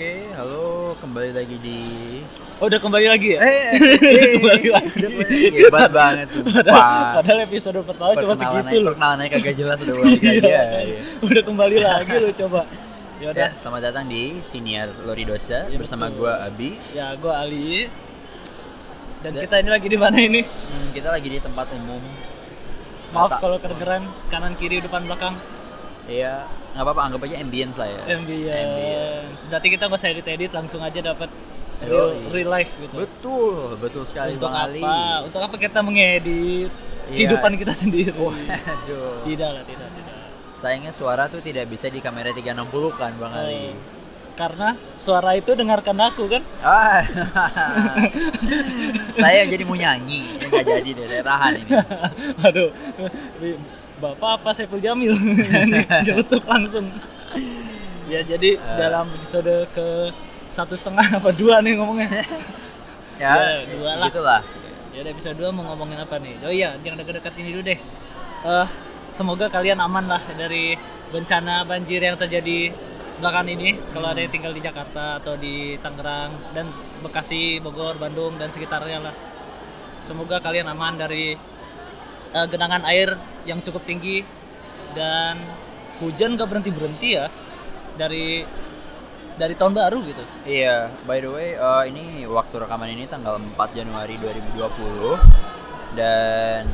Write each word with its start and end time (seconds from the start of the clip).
Oke, 0.00 0.32
halo, 0.32 0.96
kembali 0.96 1.28
lagi 1.36 1.60
di 1.60 1.78
Oh, 2.56 2.72
udah 2.72 2.80
kembali 2.80 3.04
lagi 3.04 3.36
ya? 3.36 3.40
Eh, 3.44 3.68
Kembali 4.40 4.68
lagi. 4.72 4.96
Hebat 5.60 5.92
banget 5.92 6.40
Padahal, 6.40 6.64
sumpah. 6.64 7.20
padahal 7.20 7.38
episode 7.44 7.76
pertama 7.84 8.16
cuma 8.16 8.32
segitu 8.32 8.80
loh. 8.80 8.96
Perkenalannya 8.96 9.28
kagak 9.28 9.54
jelas 9.60 9.76
udah 9.76 9.92
balik 10.00 10.20
lagi 10.24 10.40
ya. 10.40 10.64
iya. 10.88 11.00
Udah 11.20 11.42
kembali 11.44 11.76
lagi 11.84 12.16
lo 12.16 12.32
coba. 12.32 12.60
Ya 12.64 13.20
Ya, 13.20 13.28
udah. 13.28 13.48
selamat 13.60 13.80
datang 13.84 14.04
di 14.08 14.40
Siniar 14.40 14.88
Loridosa 15.04 15.68
Iya, 15.68 15.76
bersama 15.76 16.08
betul. 16.08 16.16
gua 16.18 16.32
Abi. 16.48 16.70
Ya, 16.96 17.06
gua 17.20 17.32
Ali. 17.38 17.92
Dan 19.20 19.36
Dan- 19.36 19.42
kita 19.44 19.54
ini 19.60 19.68
lagi 19.68 19.84
di 19.84 19.98
mana 20.00 20.16
ini? 20.16 20.40
Hmm, 20.40 20.88
kita 20.96 21.12
lagi 21.12 21.28
di 21.28 21.38
tempat 21.38 21.68
umum. 21.76 22.00
Maaf 23.12 23.36
kalau 23.36 23.60
kedengeran 23.60 24.08
kanan 24.32 24.56
kiri 24.56 24.80
depan 24.80 25.04
belakang. 25.04 25.36
Iya, 26.08 26.48
nggak 26.72 26.84
apa-apa 26.84 27.00
anggap 27.06 27.20
aja 27.28 27.36
ambience 27.38 27.76
lah 27.76 27.88
ya. 27.88 28.02
Ambience. 28.16 29.40
Berarti 29.46 29.68
kita 29.68 29.82
nggak 29.86 30.00
usah 30.00 30.10
edit-edit 30.10 30.50
langsung 30.50 30.80
aja 30.80 31.00
dapat 31.00 31.28
real, 31.80 32.08
real 32.28 32.50
life 32.50 32.72
gitu. 32.76 32.94
Betul, 32.94 33.76
betul 33.78 34.02
sekali 34.04 34.36
Untuk 34.36 34.48
Bang 34.48 34.68
Ali. 34.68 34.80
apa? 34.80 35.24
Untuk 35.28 35.40
apa 35.40 35.56
kita 35.56 35.80
mengedit 35.80 36.72
Iya. 37.10 37.26
kehidupan 37.26 37.58
kita 37.58 37.74
sendiri? 37.74 38.14
Waduh. 38.14 39.26
Tidak 39.26 39.50
lah, 39.50 39.64
tidak, 39.66 39.88
tidak. 39.90 40.14
Sayangnya 40.56 40.92
suara 40.92 41.26
tuh 41.26 41.42
tidak 41.42 41.66
bisa 41.66 41.88
di 41.88 41.98
kamera 41.98 42.30
360 42.30 42.70
kan 42.94 43.12
Bang 43.18 43.34
Ali. 43.34 43.72
Oh. 43.72 43.98
Karena 44.30 44.72
suara 44.94 45.36
itu 45.36 45.52
dengarkan 45.52 45.98
aku 46.00 46.24
kan? 46.30 46.40
Ah. 46.62 47.02
saya 49.22 49.44
jadi 49.44 49.64
mau 49.66 49.76
nyanyi, 49.76 50.38
ya 50.38 50.46
nggak 50.48 50.64
jadi 50.70 50.90
deh, 50.96 51.06
saya 51.08 51.22
tahan 51.22 51.52
ini. 51.58 51.70
Aduh, 52.40 52.70
bapak 54.00 54.40
apa 54.40 54.50
Saiful 54.50 54.80
Jamil 54.80 55.12
nyeletuk 56.04 56.44
langsung. 56.44 56.88
Ya 58.06 58.20
jadi 58.22 58.56
Eh. 58.56 58.76
dalam 58.76 59.12
episode 59.12 59.68
ke 59.70 59.86
satu 60.48 60.74
setengah 60.74 61.20
apa 61.20 61.30
dua 61.30 61.60
nih 61.60 61.76
ngomongnya. 61.76 62.08
Ya, 63.20 63.36
Ya, 63.36 63.68
dua 63.68 64.00
lah. 64.00 64.08
gitulah. 64.08 64.40
Ya 64.90 65.04
udah 65.04 65.12
episode 65.12 65.36
2 65.36 65.52
mau 65.52 65.60
ngomongin 65.62 66.00
apa 66.00 66.16
nih? 66.16 66.40
Oh 66.40 66.48
iya, 66.48 66.72
jangan 66.80 67.04
dekat-dekat 67.04 67.36
ini 67.36 67.52
dulu 67.52 67.62
deh. 67.62 67.76
Eh, 68.42 68.66
semoga 68.96 69.46
kalian 69.46 69.76
aman 69.76 70.08
lah 70.08 70.24
dari 70.32 70.72
bencana 71.12 71.60
banjir 71.62 72.00
yang 72.00 72.16
terjadi 72.16 72.72
belakangan 73.20 73.52
ini. 73.52 73.76
Kalau 73.92 74.08
ada 74.08 74.18
yang 74.18 74.32
tinggal 74.32 74.56
di 74.56 74.64
Jakarta 74.64 75.20
atau 75.20 75.36
di 75.36 75.76
Tangerang 75.78 76.32
dan 76.56 76.72
Bekasi, 77.04 77.60
Bogor, 77.60 78.00
Bandung 78.00 78.40
dan 78.40 78.48
sekitarnya 78.48 79.04
lah. 79.04 79.14
Semoga 80.00 80.40
kalian 80.40 80.66
aman 80.66 80.96
dari 80.96 81.36
eh, 82.34 82.46
genangan 82.50 82.82
air 82.86 83.16
yang 83.48 83.60
cukup 83.64 83.82
tinggi 83.84 84.22
dan 84.94 85.38
hujan 86.02 86.34
gak 86.34 86.48
berhenti 86.48 86.70
berhenti 86.72 87.08
ya 87.14 87.26
dari 87.94 88.42
dari 89.40 89.54
tahun 89.56 89.72
baru 89.72 89.98
gitu. 90.04 90.24
Iya, 90.44 90.92
by 91.08 91.18
the 91.24 91.30
way, 91.32 91.48
eh, 91.56 91.82
ini 91.88 92.28
waktu 92.28 92.60
rekaman 92.60 92.92
ini 92.92 93.08
tanggal 93.08 93.40
4 93.40 93.72
Januari 93.72 94.20
2020 94.20 95.16
dan 95.96 96.68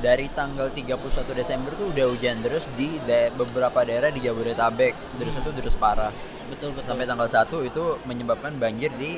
dari 0.00 0.28
tanggal 0.32 0.68
31 0.72 1.32
Desember 1.32 1.72
tuh 1.72 1.92
udah 1.92 2.06
hujan 2.12 2.44
terus 2.44 2.68
di 2.76 3.00
da- 3.04 3.32
beberapa 3.32 3.84
daerah 3.84 4.12
di 4.12 4.20
Jabodetabek. 4.24 5.16
Terus 5.16 5.34
itu 5.36 5.50
terus 5.56 5.74
parah. 5.76 6.12
Betul 6.52 6.76
betul. 6.76 6.88
Sampai 6.88 7.08
tanggal 7.08 7.28
1 7.28 7.64
itu 7.64 7.96
menyebabkan 8.04 8.56
banjir 8.60 8.92
di 8.96 9.16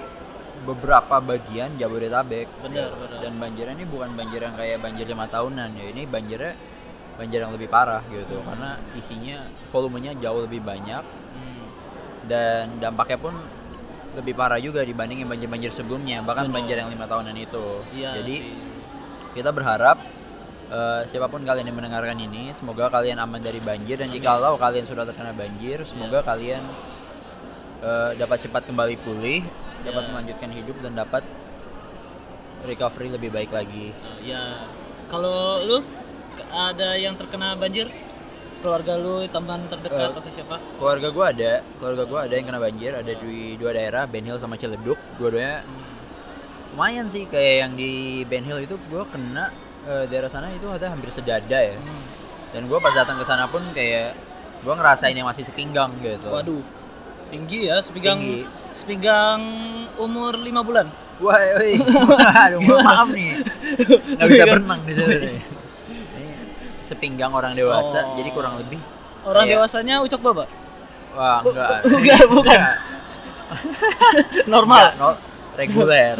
beberapa 0.68 1.16
bagian 1.18 1.74
Jabodetabek. 1.74 2.46
Benar, 2.60 2.92
benar. 2.92 3.18
Dan 3.18 3.32
banjirnya 3.36 3.74
ini 3.74 3.86
bukan 3.86 4.12
banjir 4.12 4.40
yang 4.40 4.52
kayak 4.52 4.78
banjir 4.78 5.06
lima 5.06 5.24
tahunan 5.26 5.68
ya. 5.72 5.86
Ini 5.88 6.02
banjirnya 6.04 6.52
banjir 7.16 7.38
yang 7.40 7.50
lebih 7.50 7.66
parah 7.66 7.98
gitu 8.06 8.38
karena 8.38 8.78
isinya 8.94 9.42
volumenya 9.68 10.14
jauh 10.14 10.38
lebih 10.40 10.62
banyak 10.62 11.02
Hmm. 11.28 11.66
dan 12.26 12.78
dampaknya 12.78 13.18
pun 13.18 13.34
lebih 14.14 14.34
parah 14.34 14.58
juga 14.58 14.82
dibandingin 14.82 15.26
banjir-banjir 15.26 15.70
sebelumnya 15.70 16.22
bahkan 16.22 16.46
Betul. 16.46 16.56
banjir 16.56 16.76
yang 16.78 16.90
lima 16.90 17.06
tahunan 17.06 17.34
itu 17.34 17.66
Iya 17.90 18.22
jadi 18.22 18.36
sih. 18.38 18.54
kita 19.34 19.50
berharap 19.50 19.98
eh, 20.68 21.02
siapa 21.06 21.26
pun 21.26 21.42
kalian 21.42 21.66
yang 21.66 21.74
mendengarkan 21.74 22.18
ini 22.18 22.50
semoga 22.50 22.86
kalian 22.86 23.18
aman 23.18 23.38
dari 23.38 23.58
banjir 23.58 23.98
dan 23.98 24.10
jikalau 24.10 24.54
kalian 24.54 24.86
sudah 24.86 25.02
terkena 25.02 25.30
banjir 25.30 25.82
semoga 25.82 26.22
kalian 26.22 26.62
eh, 27.80 28.10
dapat 28.14 28.38
cepat 28.40 28.62
kembali 28.64 28.96
pulih 28.98 29.42
dapat 29.80 30.02
Ya. 30.02 30.10
melanjutkan 30.10 30.50
hidup 30.50 30.76
dan 30.80 30.92
dapat 30.94 31.22
recovery 32.64 33.08
lebih 33.08 33.30
baik 33.30 33.50
lagi. 33.50 33.94
Eh, 33.94 34.18
ya. 34.26 34.66
Kalau 35.06 35.62
lu 35.62 35.78
ada 36.48 36.94
yang 36.94 37.14
terkena 37.14 37.54
banjir? 37.54 37.86
Keluarga 38.58 38.98
lu 38.98 39.22
teman 39.30 39.70
terdekat 39.70 40.10
Eh, 40.10 40.18
atau 40.18 40.28
siapa? 40.28 40.56
keluarga 40.76 41.08
gua 41.08 41.26
ada 41.30 41.52
keluarga 41.78 42.02
gua 42.04 42.20
ada 42.26 42.34
yang 42.34 42.46
kena 42.46 42.58
banjir. 42.58 42.90
Ada 42.92 43.12
di 43.14 43.54
dua 43.54 43.70
daerah 43.70 44.02
Ben 44.04 44.26
Hill 44.26 44.34
sama 44.36 44.58
Ciledug. 44.58 44.98
Dua-duanya 45.14 45.62
lumayan 46.68 47.06
sih 47.06 47.24
kayak 47.24 47.54
yang 47.60 47.72
di 47.74 47.90
Ben 48.26 48.42
Hill 48.42 48.60
itu 48.60 48.74
gue 48.84 49.02
kena 49.08 49.50
eh, 49.82 50.04
daerah 50.06 50.26
sana 50.26 50.50
itu 50.50 50.66
ada 50.66 50.90
hampir 50.90 51.08
sedada 51.08 51.58
ya. 51.64 51.74
Hmm. 51.74 52.02
dan 52.48 52.64
gue 52.64 52.78
pas 52.80 52.90
datang 52.90 53.20
ke 53.20 53.24
sana 53.24 53.44
pun 53.44 53.60
kayak 53.70 54.16
gue 54.58 54.72
ngerasain 54.72 55.12
yang 55.12 55.26
masih 55.26 55.44
sepinggang 55.44 55.92
gitu. 56.00 56.26
Waduh 56.26 56.64
tinggi 57.28 57.58
ya 57.64 57.78
sepinggang 57.78 58.18
Tinggi. 58.18 58.42
sepinggang 58.72 59.40
umur 59.96 60.34
lima 60.34 60.60
bulan. 60.60 60.88
Wah 61.18 61.34
woi. 61.54 61.76
Aduh 62.42 62.60
maaf 62.62 63.08
nih. 63.08 63.42
Nggak 64.14 64.28
bisa 64.28 64.44
berenang 64.46 64.80
di 64.82 64.92
sana 64.94 65.14
sepinggang 66.88 67.30
orang 67.30 67.52
dewasa 67.52 68.00
Oh. 68.02 68.16
jadi 68.16 68.30
kurang 68.30 68.56
lebih. 68.56 68.80
Orang 69.20 69.44
Iya. 69.44 69.52
dewasanya 69.56 70.00
ucok 70.00 70.20
baba 70.22 70.44
wah 71.10 71.40
enggak. 71.44 71.84
Bukan, 71.84 72.24
bukan. 72.32 72.60
normal. 74.46 74.84
Enggak, 74.86 74.94
no- 74.98 75.20
reguler. 75.54 76.14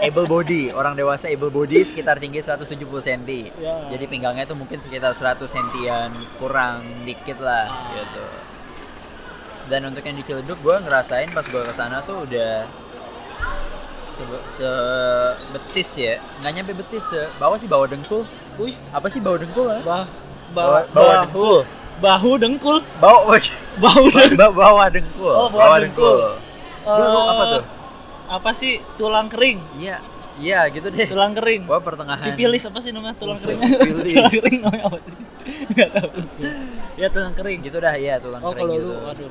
Able 0.00 0.24
body. 0.24 0.72
Orang 0.72 0.96
dewasa 0.96 1.28
able 1.28 1.52
body 1.52 1.84
sekitar 1.84 2.16
tinggi 2.16 2.40
170 2.40 2.72
cm 2.96 3.52
Ya. 3.54 3.92
jadi 3.92 4.04
pinggangnya 4.06 4.42
tuh 4.42 4.56
mungkin 4.56 4.80
sekitar 4.80 5.12
100 5.12 5.44
sentian 5.44 6.08
kurang 6.40 7.04
dikit 7.04 7.36
lah 7.38 7.68
Ah. 7.68 7.92
gitu 7.94 8.24
dan 9.66 9.80
untuk 9.84 10.02
yang 10.02 10.14
di 10.14 10.22
Ciledug 10.22 10.58
gue 10.60 10.76
ngerasain 10.78 11.28
pas 11.30 11.42
gue 11.42 11.58
ke 11.58 11.72
sana 11.72 11.98
tuh 12.02 12.22
udah 12.22 12.66
sebe- 14.08 14.46
sebetis 14.46 15.90
ya. 15.96 16.14
Nggak 16.40 16.52
nyampe 16.52 16.72
betis 16.76 17.04
se 17.06 17.26
bawah 17.36 17.58
sih 17.58 17.66
bawah 17.66 17.86
dengkul. 17.86 18.22
Wih, 18.56 18.74
apa 18.90 19.06
sih 19.06 19.20
bawah 19.20 19.36
dengkul 19.36 19.66
ya? 19.68 19.80
bah, 19.82 20.04
bawah, 20.50 20.82
bah, 20.88 20.94
bawah 20.94 21.04
bahu, 21.04 21.20
dengkul. 21.26 21.58
Bahu 21.96 22.30
dengkul. 22.38 22.78
Bawah 23.00 23.22
bahu 23.76 24.04
dengkul. 24.08 24.36
bawah, 24.36 24.52
bawah 24.54 24.86
dengkul. 24.88 25.34
Oh, 25.34 25.48
bawah 25.48 25.78
dengkul. 25.78 26.16
Lu 26.86 27.04
lu 27.04 27.20
apa 27.26 27.42
Eh, 27.42 27.48
tuh? 27.50 27.62
apa 28.26 28.50
sih? 28.54 28.78
Tulang 28.96 29.26
kering. 29.28 29.58
Iya 29.76 29.98
iya 30.36 30.68
gitu 30.68 30.88
deh. 30.88 31.06
Tulang 31.08 31.32
kering. 31.32 31.64
Gua 31.64 31.80
pertengahan. 31.80 32.20
Sipilis 32.20 32.62
apa 32.64 32.78
sih 32.80 32.92
namanya? 32.92 33.16
Tulang 33.16 33.38
Oh, 33.38 33.42
kering. 33.42 33.58
Sipilis. 33.60 34.12
tulang 34.12 34.32
kering 34.32 34.58
namanya 34.60 34.84
apa 34.86 34.98
sih? 35.00 35.14
Nggak 35.72 35.88
tahu. 35.92 36.08
Ya 36.96 37.06
tulang 37.12 37.34
kering. 37.34 37.58
Gitu 37.64 37.76
dah. 37.78 37.94
Iya 37.96 38.14
tulang 38.20 38.40
oh 38.42 38.52
kering 38.52 38.68
kalau 38.68 38.76
gitu. 38.76 38.92
lu 38.92 39.10
aduh 39.10 39.30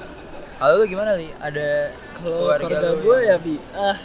kalau 0.55 0.73
lu 0.79 0.83
gimana 0.87 1.11
li? 1.19 1.27
Ada 1.35 1.67
kalau 2.15 2.37
keluarga 2.47 2.65
keluarga 2.65 2.87
lu 2.95 2.99
gue 3.03 3.17
ya 3.23 3.35
bi 3.37 3.55
ah. 3.75 3.97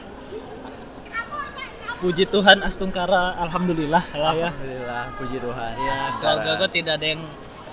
Puji 2.00 2.24
Tuhan 2.26 2.64
astungkara 2.64 3.36
alhamdulillah 3.38 4.00
lah 4.16 4.32
ya. 4.32 4.48
Alhamdulillah, 4.48 5.04
puji 5.20 5.36
Tuhan. 5.36 5.72
ya 5.76 5.96
keluarga 6.16 6.50
gue 6.56 6.70
tidak 6.72 6.92
ada 6.96 7.06
yang 7.12 7.22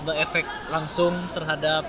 berefek 0.04 0.46
langsung 0.68 1.12
terhadap 1.32 1.88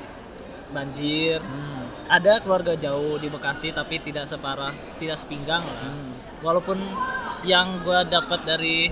banjir. 0.72 1.44
Hmm. 1.44 1.86
ada 2.10 2.42
keluarga 2.42 2.74
jauh 2.74 3.22
di 3.22 3.30
Bekasi 3.30 3.70
tapi 3.70 4.02
tidak 4.02 4.26
separah 4.26 4.72
tidak 4.98 5.20
sepinggang 5.20 5.62
lah. 5.62 5.84
Hmm. 5.86 6.14
Walaupun 6.40 6.80
yang 7.44 7.80
gue 7.82 8.00
dapat 8.06 8.40
dari 8.44 8.92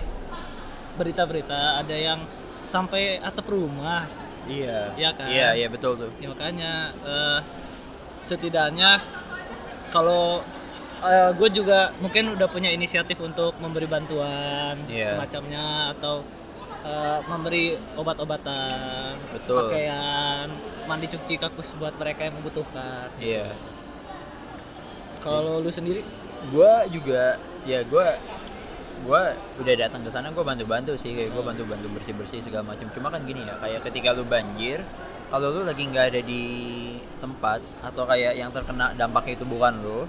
berita-berita 0.95 1.79
ada 1.79 1.95
yang 1.95 2.19
sampai 2.63 3.19
atap 3.19 3.47
rumah 3.47 4.07
Iya. 4.47 4.95
Iya 4.95 5.11
kan? 5.11 5.27
Iya, 5.27 5.49
iya 5.55 5.67
betul 5.67 5.99
tuh. 5.99 6.11
ya 6.17 6.31
makanya 6.31 6.71
eh, 7.03 7.39
setidaknya 8.23 9.03
kalau 9.91 10.39
gue 11.37 11.49
juga 11.53 11.93
mungkin 12.01 12.33
udah 12.33 12.47
punya 12.49 12.73
inisiatif 12.73 13.19
untuk 13.19 13.53
memberi 13.59 13.85
bantuan 13.85 14.79
Iya. 14.87 15.13
semacamnya 15.13 15.91
atau 15.93 16.23
eh, 16.81 17.19
memberi 17.27 17.75
obat-obatan 17.99 19.19
pakaian 19.43 20.47
mandi 20.87 21.11
cuci 21.11 21.35
kakus 21.37 21.75
buat 21.75 21.93
mereka 21.99 22.25
yang 22.25 22.39
membutuhkan 22.39 23.11
Iya. 23.19 23.51
kalau 25.19 25.59
lu 25.59 25.69
sendiri 25.69 26.01
Gua 26.53 26.85
juga 26.87 27.41
ya 27.67 27.83
gua 27.83 28.15
gua 29.05 29.35
udah 29.61 29.75
datang 29.77 30.01
ke 30.05 30.09
sana 30.09 30.33
gua 30.33 30.45
bantu-bantu 30.47 30.97
sih 30.97 31.13
kayak 31.13 31.33
gua 31.35 31.53
bantu-bantu 31.53 31.87
bersih-bersih 31.97 32.41
segala 32.45 32.73
macam. 32.73 32.87
Cuma 32.93 33.13
kan 33.13 33.25
gini 33.25 33.45
ya, 33.45 33.57
kayak 33.61 33.85
ketika 33.89 34.15
lu 34.15 34.23
banjir, 34.23 34.81
kalau 35.29 35.51
lu 35.51 35.61
lagi 35.67 35.83
nggak 35.85 36.05
ada 36.13 36.21
di 36.23 36.43
tempat 37.19 37.59
atau 37.83 38.05
kayak 38.05 38.37
yang 38.37 38.49
terkena 38.53 38.93
dampaknya 38.95 39.33
itu 39.37 39.45
bukan 39.45 39.73
lu, 39.81 39.99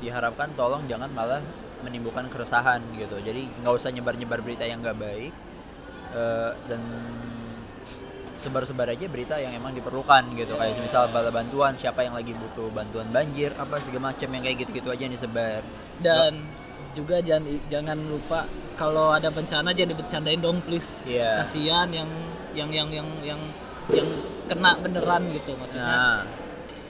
diharapkan 0.00 0.54
tolong 0.56 0.86
jangan 0.88 1.10
malah 1.12 1.42
menimbulkan 1.84 2.28
keresahan 2.32 2.80
gitu. 2.96 3.20
Jadi 3.20 3.50
nggak 3.60 3.74
usah 3.76 3.90
nyebar-nyebar 3.92 4.40
berita 4.40 4.64
yang 4.64 4.80
nggak 4.80 4.98
baik. 4.98 5.32
Eh, 6.10 6.52
dan 6.66 6.82
sebar-sebar 8.40 8.88
aja 8.88 9.04
berita 9.06 9.36
yang 9.36 9.52
emang 9.52 9.76
diperlukan 9.76 10.32
gitu. 10.34 10.56
Kayak 10.56 10.80
misal 10.80 11.12
bala 11.12 11.28
bantuan 11.28 11.76
siapa 11.76 12.00
yang 12.00 12.16
lagi 12.16 12.32
butuh 12.32 12.72
bantuan 12.72 13.12
banjir 13.12 13.52
apa 13.54 13.76
segala 13.76 14.10
macam 14.10 14.28
yang 14.32 14.42
kayak 14.42 14.56
gitu-gitu 14.64 14.88
aja 14.88 15.02
yang 15.04 15.12
disebar. 15.12 15.60
Dan 16.00 16.48
juga 16.90 17.20
jangan 17.22 17.44
jangan 17.70 17.98
lupa 18.02 18.48
kalau 18.74 19.14
ada 19.14 19.30
bencana 19.30 19.70
jangan 19.70 19.94
dibercandain 19.94 20.40
dong 20.40 20.58
please. 20.64 21.04
Iya. 21.04 21.44
kasihan 21.44 21.86
yang 21.92 22.08
yang 22.56 22.70
yang 22.72 22.88
yang 22.90 23.08
yang 23.22 23.40
yang 23.92 24.08
kena 24.48 24.74
beneran 24.80 25.30
gitu 25.30 25.54
maksudnya. 25.54 25.86
Nah. 25.86 26.20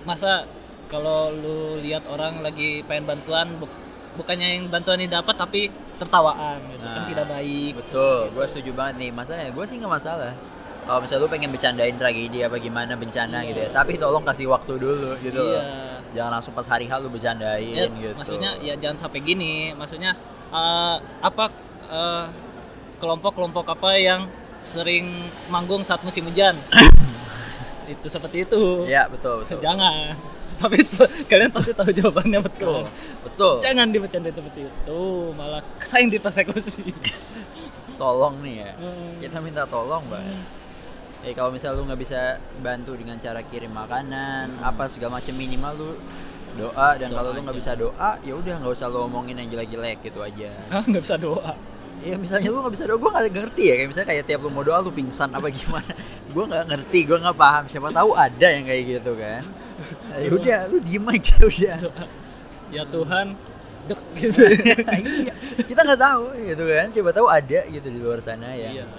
Masa 0.06 0.48
kalau 0.88 1.28
lu 1.34 1.76
lihat 1.82 2.06
orang 2.08 2.40
lagi 2.40 2.80
pengen 2.88 3.04
bantuan 3.10 3.58
bu- 3.60 3.68
bukannya 4.16 4.58
yang 4.58 4.64
bantuan 4.72 4.98
ini 4.98 5.06
dapat 5.06 5.36
tapi 5.36 5.68
tertawaan 6.00 6.58
gitu 6.72 6.82
kan 6.82 7.02
Nah, 7.04 7.06
tidak 7.06 7.26
baik. 7.28 7.72
Betul 7.76 8.32
gue 8.32 8.44
setuju 8.48 8.70
banget 8.72 8.94
nih. 9.04 9.10
Masanya 9.12 9.52
gue 9.52 9.64
sih 9.68 9.76
nggak 9.76 9.92
masalah 9.92 10.32
kalau 10.90 11.00
misalnya 11.00 11.22
lu 11.22 11.30
pengen 11.30 11.54
bercandain 11.54 11.94
tragedi 11.94 12.42
apa 12.42 12.58
gimana 12.58 12.98
bencana 12.98 13.38
Iya. 13.40 13.48
gitu 13.48 13.58
ya. 13.62 13.70
Tapi 13.70 13.94
tolong 13.94 14.26
kasih 14.26 14.50
waktu 14.50 14.74
dulu 14.74 15.14
gitu 15.22 15.38
loh. 15.38 15.54
iya. 15.54 16.02
Jangan 16.10 16.30
langsung 16.34 16.50
pas 16.50 16.66
hari 16.66 16.90
H 16.90 16.98
lu 16.98 17.06
bercandain 17.06 17.62
Ya, 17.62 17.86
gitu. 17.86 18.18
maksudnya 18.18 18.58
ya 18.58 18.74
jangan 18.74 19.06
sampai 19.06 19.22
gini. 19.22 19.70
Maksudnya 19.72 20.18
eh, 20.50 20.96
apa 21.22 21.44
eh, 21.86 22.24
kelompok-kelompok 22.98 23.70
apa 23.70 23.94
yang 23.94 24.26
sering 24.60 25.06
manggung 25.46 25.80
saat 25.80 26.02
musim 26.02 26.26
hujan? 26.26 26.58
Itu 27.86 28.06
seperti 28.06 28.42
itu. 28.44 28.84
Ya 28.84 29.06
betul 29.06 29.46
betul. 29.46 29.62
Jangan. 29.66 30.18
Tapi 30.52 30.76
itu- 30.76 31.08
kalian 31.24 31.48
pasti 31.48 31.70
tahu 31.72 31.88
jawabannya 31.88 32.42
betul. 32.42 32.84
Betul 32.84 33.24
betul. 33.24 33.54
Jangan 33.62 33.86
dibercandain 33.88 34.34
seperti 34.34 34.60
itu 34.62 35.00
malah 35.32 35.62
sayang 35.78 36.10
dipersekusi 36.10 36.90
tolong 38.00 38.42
nih 38.42 38.54
ya. 38.60 38.72
Hmm. 38.74 39.16
kita 39.20 39.38
minta 39.38 39.62
tolong 39.64 40.04
banget 40.10 40.59
Eh 41.20 41.36
kalau 41.36 41.52
misal 41.52 41.76
lu 41.76 41.84
nggak 41.84 42.00
bisa 42.00 42.40
bantu 42.64 42.96
dengan 42.96 43.20
cara 43.20 43.44
kirim 43.44 43.76
makanan 43.76 44.56
apa 44.64 44.88
segala 44.88 45.20
macam 45.20 45.36
minimal 45.36 45.72
lu 45.76 45.90
doa 46.56 46.96
dan 46.96 47.12
kalau 47.12 47.36
lu 47.36 47.44
nggak 47.44 47.58
bisa 47.60 47.76
doa 47.76 48.16
ya 48.24 48.32
udah 48.34 48.56
nggak 48.56 48.72
usah 48.72 48.88
lu 48.88 49.04
omongin 49.04 49.36
yang 49.36 49.52
jelek-jelek 49.52 50.00
gitu 50.00 50.24
aja. 50.24 50.48
Hah, 50.72 50.82
nggak 50.88 51.04
bisa 51.04 51.20
doa. 51.20 51.52
Ya 52.00 52.16
misalnya 52.16 52.48
lu 52.48 52.64
nggak 52.64 52.72
bisa 52.72 52.84
doa 52.88 52.96
gue 52.96 53.10
nggak 53.12 53.24
ngerti 53.36 53.62
ya 53.68 53.74
kayak 53.76 53.88
misalnya 53.92 54.08
kayak 54.08 54.24
tiap 54.24 54.40
lu 54.40 54.48
mau 54.48 54.64
doa 54.64 54.78
lu 54.80 54.90
pingsan 54.96 55.28
apa 55.36 55.52
gimana. 55.52 55.92
Gue 56.32 56.46
nggak 56.46 56.64
ngerti 56.70 56.98
gue 57.10 57.18
nggak 57.20 57.36
paham. 57.36 57.64
Siapa 57.66 57.90
tahu 57.90 58.10
ada 58.14 58.46
yang 58.48 58.64
kayak 58.64 58.82
gitu 58.86 59.12
kan. 59.18 59.42
Ya 60.12 60.28
udah 60.28 60.60
lu 60.68 60.76
diem 60.84 61.04
aja 61.08 61.36
udah. 61.40 61.76
Ya 62.68 62.82
Tuhan 62.88 63.26
dek 63.88 64.00
gitu. 64.16 64.40
Iya 64.96 65.34
kita 65.68 65.80
nggak 65.84 66.00
tahu 66.00 66.24
gitu 66.48 66.62
kan. 66.64 66.86
Siapa 66.88 67.10
tahu 67.12 67.26
ada 67.28 67.60
gitu 67.68 67.88
di 67.92 67.98
luar 68.00 68.20
sana 68.24 68.52
iya. 68.56 68.84
yang 68.84 68.90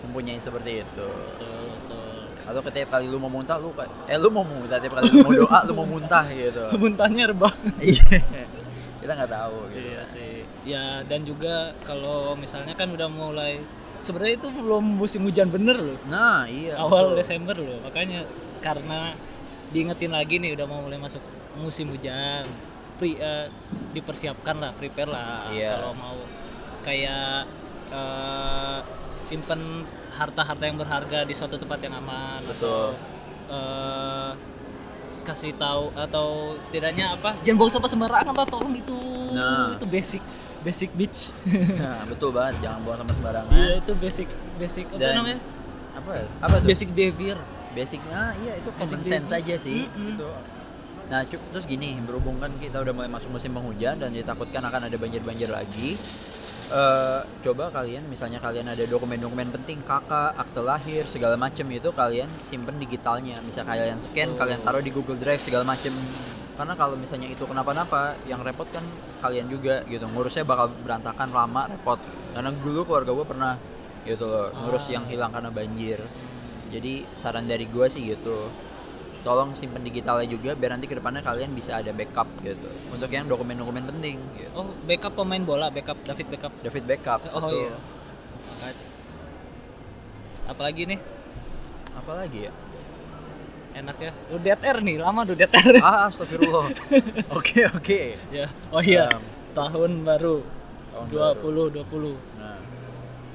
mempunyai 0.00 0.38
seperti 0.38 0.82
itu 0.82 1.06
betul 1.08 1.62
betul 1.74 2.06
atau 2.48 2.60
setiap 2.64 2.88
kali 2.90 3.04
lu 3.06 3.18
mau 3.18 3.28
muntah 3.28 3.56
lu 3.56 3.70
kayak 3.72 3.92
eh 4.06 4.16
lu 4.16 4.28
mau 4.28 4.40
muntah 4.40 4.78
tiap 4.78 4.94
kali 4.94 5.04
lu 5.06 5.20
mau 5.20 5.32
doa 5.36 5.58
lu 5.62 5.72
mau 5.74 5.86
muntah 5.86 6.24
gitu 6.28 6.64
muntahnya 6.82 7.24
rebah 7.28 7.52
iya 7.78 8.22
kita 8.98 9.12
nggak 9.14 9.30
tahu 9.30 9.56
gitu 9.70 9.88
Iya 9.88 10.02
sih. 10.04 10.32
Ya 10.66 10.84
dan 11.02 11.22
juga 11.22 11.70
kalau 11.82 12.34
misalnya 12.34 12.74
kan 12.74 12.90
udah 12.90 13.06
mulai 13.06 13.62
sebenarnya 13.96 14.36
itu 14.36 14.48
belum 14.50 14.84
musim 14.96 15.22
hujan 15.22 15.48
bener 15.48 15.76
loh. 15.76 15.98
nah 16.06 16.44
iya 16.44 16.74
Awal 16.76 17.14
betul. 17.14 17.16
Desember 17.16 17.56
loh. 17.56 17.78
Makanya 17.80 18.26
karena 18.58 19.14
diingetin 19.70 20.10
lagi 20.10 20.36
nih 20.36 20.52
udah 20.52 20.66
mau 20.66 20.82
mulai 20.82 20.98
masuk 20.98 21.22
musim 21.56 21.88
hujan. 21.88 22.42
Pre, 22.98 23.06
eh, 23.08 23.46
dipersiapkan 23.94 24.58
lah, 24.58 24.74
prepare 24.74 25.08
lah 25.08 25.46
Iya. 25.48 25.78
kalau 25.78 25.94
mau 25.94 26.18
kayak 26.82 27.46
eh, 27.88 28.78
simpen 29.18 29.84
harta-harta 30.10 30.64
yang 30.64 30.78
berharga 30.78 31.22
di 31.22 31.34
suatu 31.34 31.54
tempat 31.54 31.78
yang 31.82 31.94
aman 31.96 32.42
Betul. 32.46 32.94
atau 32.94 33.52
eh, 33.52 34.30
kasih 35.22 35.52
tahu 35.54 35.92
atau 35.92 36.28
setidaknya 36.56 37.14
apa 37.14 37.36
jangan 37.44 37.58
buang 37.60 37.72
sampah 37.72 37.90
sembarangan 37.90 38.32
lah 38.32 38.48
tolong 38.48 38.74
itu 38.74 38.96
Nah. 39.28 39.76
itu 39.76 39.84
basic 39.84 40.24
basic 40.64 40.88
bitch 40.96 41.36
nah, 41.84 42.00
betul 42.08 42.32
banget 42.32 42.64
jangan 42.64 42.80
buang 42.80 42.98
sama 43.04 43.12
sembarangan 43.12 43.52
iya 43.52 43.72
itu 43.76 43.92
basic 43.92 44.28
basic 44.56 44.88
apa 44.88 44.96
Dan- 44.96 45.16
namanya 45.20 45.38
apa 45.92 46.12
apa 46.40 46.54
tuh 46.64 46.68
basic 46.72 46.88
behavior 46.96 47.36
basicnya 47.76 48.32
iya 48.40 48.56
itu 48.56 48.72
Basic 48.72 48.96
common 48.96 49.02
sense 49.04 49.30
aja 49.30 49.54
sih 49.60 49.84
Mm-mm. 49.86 50.16
gitu. 50.16 50.28
Nah, 51.08 51.24
terus 51.24 51.64
gini, 51.64 51.96
berhubung 52.04 52.36
kan 52.36 52.52
kita 52.60 52.84
udah 52.84 52.92
mulai 52.92 53.08
masuk 53.08 53.32
musim 53.32 53.48
penghujan 53.56 53.96
dan 53.96 54.12
ditakutkan 54.12 54.60
akan 54.60 54.92
ada 54.92 54.96
banjir-banjir 55.00 55.48
lagi. 55.48 55.96
Eh 56.68 57.20
coba 57.40 57.72
kalian 57.72 58.04
misalnya 58.06 58.36
kalian 58.38 58.68
ada 58.68 58.84
dokumen-dokumen 58.84 59.48
penting 59.56 59.80
kakak 59.88 60.36
akte 60.36 60.60
lahir 60.60 61.08
segala 61.08 61.40
macem 61.40 61.64
itu 61.72 61.88
kalian 61.90 62.28
simpen 62.44 62.76
digitalnya. 62.76 63.40
Bisa 63.40 63.64
kalian 63.64 63.96
scan 63.98 64.36
Oh. 64.36 64.38
kalian 64.38 64.60
taruh 64.60 64.84
di 64.84 64.92
Google 64.92 65.16
Drive 65.16 65.40
segala 65.40 65.64
macem. 65.64 65.96
Karena 66.58 66.74
kalau 66.74 66.98
misalnya 66.98 67.30
itu 67.30 67.46
kenapa-napa 67.46 68.18
yang 68.28 68.42
repot 68.44 68.68
kan 68.68 68.82
kalian 69.24 69.48
juga 69.48 69.80
gitu. 69.88 70.04
Ngurusnya 70.04 70.44
bakal 70.44 70.68
berantakan 70.84 71.32
lama 71.32 71.70
repot. 71.70 71.96
Karena 72.36 72.50
dulu 72.52 72.84
keluarga 72.84 73.12
gue 73.16 73.26
pernah 73.26 73.52
gitu 74.04 74.24
loh 74.28 74.52
ngurus 74.52 74.92
Ah. 74.92 75.00
yang 75.00 75.04
hilang 75.08 75.32
karena 75.32 75.48
banjir. 75.48 75.98
Jadi 76.68 77.08
saran 77.16 77.48
dari 77.48 77.64
gue 77.64 77.86
sih 77.88 78.12
gitu 78.12 78.36
tolong 79.26 79.50
simpen 79.52 79.82
digitalnya 79.82 80.26
juga 80.30 80.54
biar 80.54 80.78
nanti 80.78 80.86
ke 80.86 80.94
depannya 80.94 81.20
kalian 81.26 81.50
bisa 81.52 81.82
ada 81.82 81.90
backup 81.90 82.28
gitu. 82.42 82.68
Untuk 82.94 83.10
yang 83.10 83.26
dokumen-dokumen 83.26 83.84
penting 83.90 84.16
gitu. 84.38 84.50
oh 84.54 84.70
backup 84.86 85.14
pemain 85.18 85.42
bola 85.42 85.68
backup 85.68 85.98
David 86.06 86.26
backup. 86.30 86.52
David 86.62 86.84
backup 86.86 87.20
oh 87.34 87.42
betul. 87.42 87.58
iya. 87.58 87.76
Apalagi 90.48 90.82
nih? 90.88 91.00
Apalagi 91.92 92.38
ya? 92.48 92.52
Enak 93.76 93.96
ya. 94.00 94.12
Udah 94.32 94.40
dead 94.42 94.60
air 94.64 94.78
nih 94.80 94.96
lama 94.96 95.20
udah 95.28 95.36
dead 95.36 95.52
air. 95.52 95.74
Ah 95.84 96.08
astagfirullah. 96.08 96.72
Oke 97.38 97.68
oke. 97.68 98.00
Ya 98.32 98.48
oh 98.72 98.82
iya. 98.82 99.12
Um, 99.12 99.22
tahun 99.52 100.02
baru. 100.02 100.40
Tahun 100.94 101.06
2020 101.12 101.84
baru. 101.84 102.12
nah. 102.40 102.58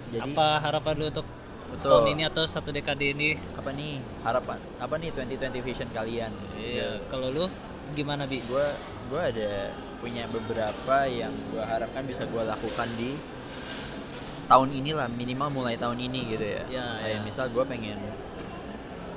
Jadi 0.09 0.19
apa 0.19 0.47
harapan 0.61 0.93
lu 0.99 1.05
untuk 1.09 1.27
Betul. 1.73 1.89
setahun 1.89 2.05
ini 2.13 2.23
atau 2.29 2.43
satu 2.45 2.69
dekade 2.69 3.17
ini? 3.17 3.35
Apa 3.57 3.73
nih? 3.73 3.97
Harapan? 4.21 4.59
Apa 4.77 4.95
nih 5.01 5.09
2020 5.17 5.65
vision 5.65 5.89
kalian? 5.89 6.31
Iya 6.55 7.01
kalau 7.09 7.33
lu 7.33 7.45
gimana 7.97 8.29
bi? 8.29 8.39
Gue 8.45 8.65
gue 9.09 9.21
ada 9.21 9.73
punya 9.99 10.23
beberapa 10.29 10.97
yang 11.09 11.33
gue 11.51 11.63
harapkan 11.63 12.03
bisa 12.05 12.27
gue 12.29 12.43
lakukan 12.43 12.89
di 12.99 13.17
tahun 14.47 14.69
inilah 14.75 15.07
minimal 15.09 15.49
mulai 15.49 15.75
tahun 15.79 15.97
ini 15.97 16.35
gitu 16.35 16.45
ya. 16.45 16.63
Ya, 16.69 16.85
kayak 17.01 17.19
ya. 17.19 17.25
misal 17.25 17.45
gue 17.49 17.63
pengen 17.65 17.97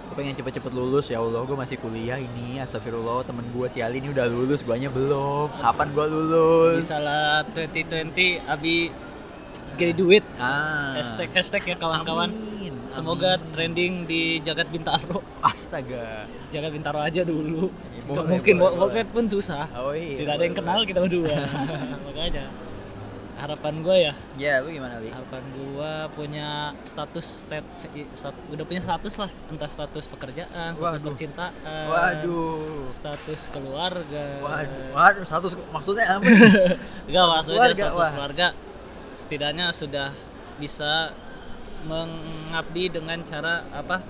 gue 0.06 0.14
pengen 0.14 0.35
cepet-cepet 0.38 0.73
lulus. 0.73 1.11
Ya 1.11 1.19
Allah 1.19 1.43
gue 1.43 1.59
masih 1.59 1.76
kuliah 1.82 2.17
ini. 2.17 2.62
Astagfirullah 2.62 3.26
temen 3.26 3.44
gue 3.50 3.67
si 3.69 3.82
Ali 3.82 3.99
ini 4.00 4.14
udah 4.14 4.26
lulus 4.31 4.62
guanya 4.62 4.88
belum. 4.88 5.50
Kapan 5.61 5.88
gue 5.92 6.07
lulus? 6.07 6.87
Bisa 6.87 7.02
lah 7.02 7.42
2020 7.52 8.40
abi 8.47 8.95
graduate. 9.76 10.26
Ah. 10.40 10.97
Hashtag 10.97 11.30
hashtag 11.35 11.62
ya 11.66 11.76
kawan-kawan 11.76 12.30
semoga 12.88 13.37
amin. 13.37 13.50
trending 13.52 13.93
di 14.07 14.23
jagat 14.40 14.69
bintaro. 14.71 15.21
Astaga. 15.43 16.26
Jagat 16.50 16.71
bintaro 16.73 16.99
aja 17.02 17.23
dulu. 17.23 17.69
Ya, 17.93 18.02
boleh, 18.07 18.26
mungkin 18.38 18.55
boleh, 18.59 18.76
boleh. 18.78 18.95
Wide 19.02 19.11
pun 19.12 19.25
susah. 19.26 19.66
Oh 19.75 19.93
iya 19.93 20.23
tidak 20.23 20.33
ada 20.38 20.45
yang 20.47 20.57
kenal 20.57 20.78
kita 20.87 20.99
berdua. 21.02 21.35
Makanya 22.07 22.47
harapan 23.37 23.75
gue 23.85 23.97
ya. 24.00 24.12
Ya 24.40 24.52
lu 24.64 24.73
gimana 24.73 24.97
li? 24.97 25.12
Harapan 25.12 25.45
gue 25.52 25.93
punya 26.16 26.73
status 26.88 27.45
stat, 27.45 27.64
stat- 28.16 28.45
udah 28.49 28.64
punya 28.64 28.81
status 28.81 29.14
lah. 29.21 29.28
Entah 29.52 29.69
status 29.69 30.09
pekerjaan 30.09 30.73
status 30.73 31.00
Waduh. 31.05 31.11
percintaan 31.12 31.52
waduh. 31.93 32.88
status 32.88 33.40
keluarga. 33.52 34.25
Waduh 34.40 34.85
waduh 34.97 35.25
satu 35.28 35.47
maksudnya 35.69 36.16
apa? 36.16 36.25
Enggak 37.09 37.25
maksudnya 37.28 37.61
keluarga, 37.61 37.85
status 37.85 37.99
wah. 38.00 38.12
keluarga 38.16 38.47
setidaknya 39.12 39.66
sudah 39.73 40.09
bisa 40.57 41.12
mengabdi 41.87 42.90
dengan 42.90 43.19
cara 43.23 43.62
apa 43.71 44.02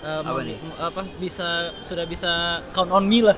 eh, 0.00 0.20
Apa 0.22 0.40
nih? 0.40 0.56
apa 0.78 1.02
bisa 1.18 1.48
sudah 1.78 2.06
bisa 2.06 2.30
count 2.70 2.88
on 2.88 3.04
me 3.04 3.20
lah 3.20 3.36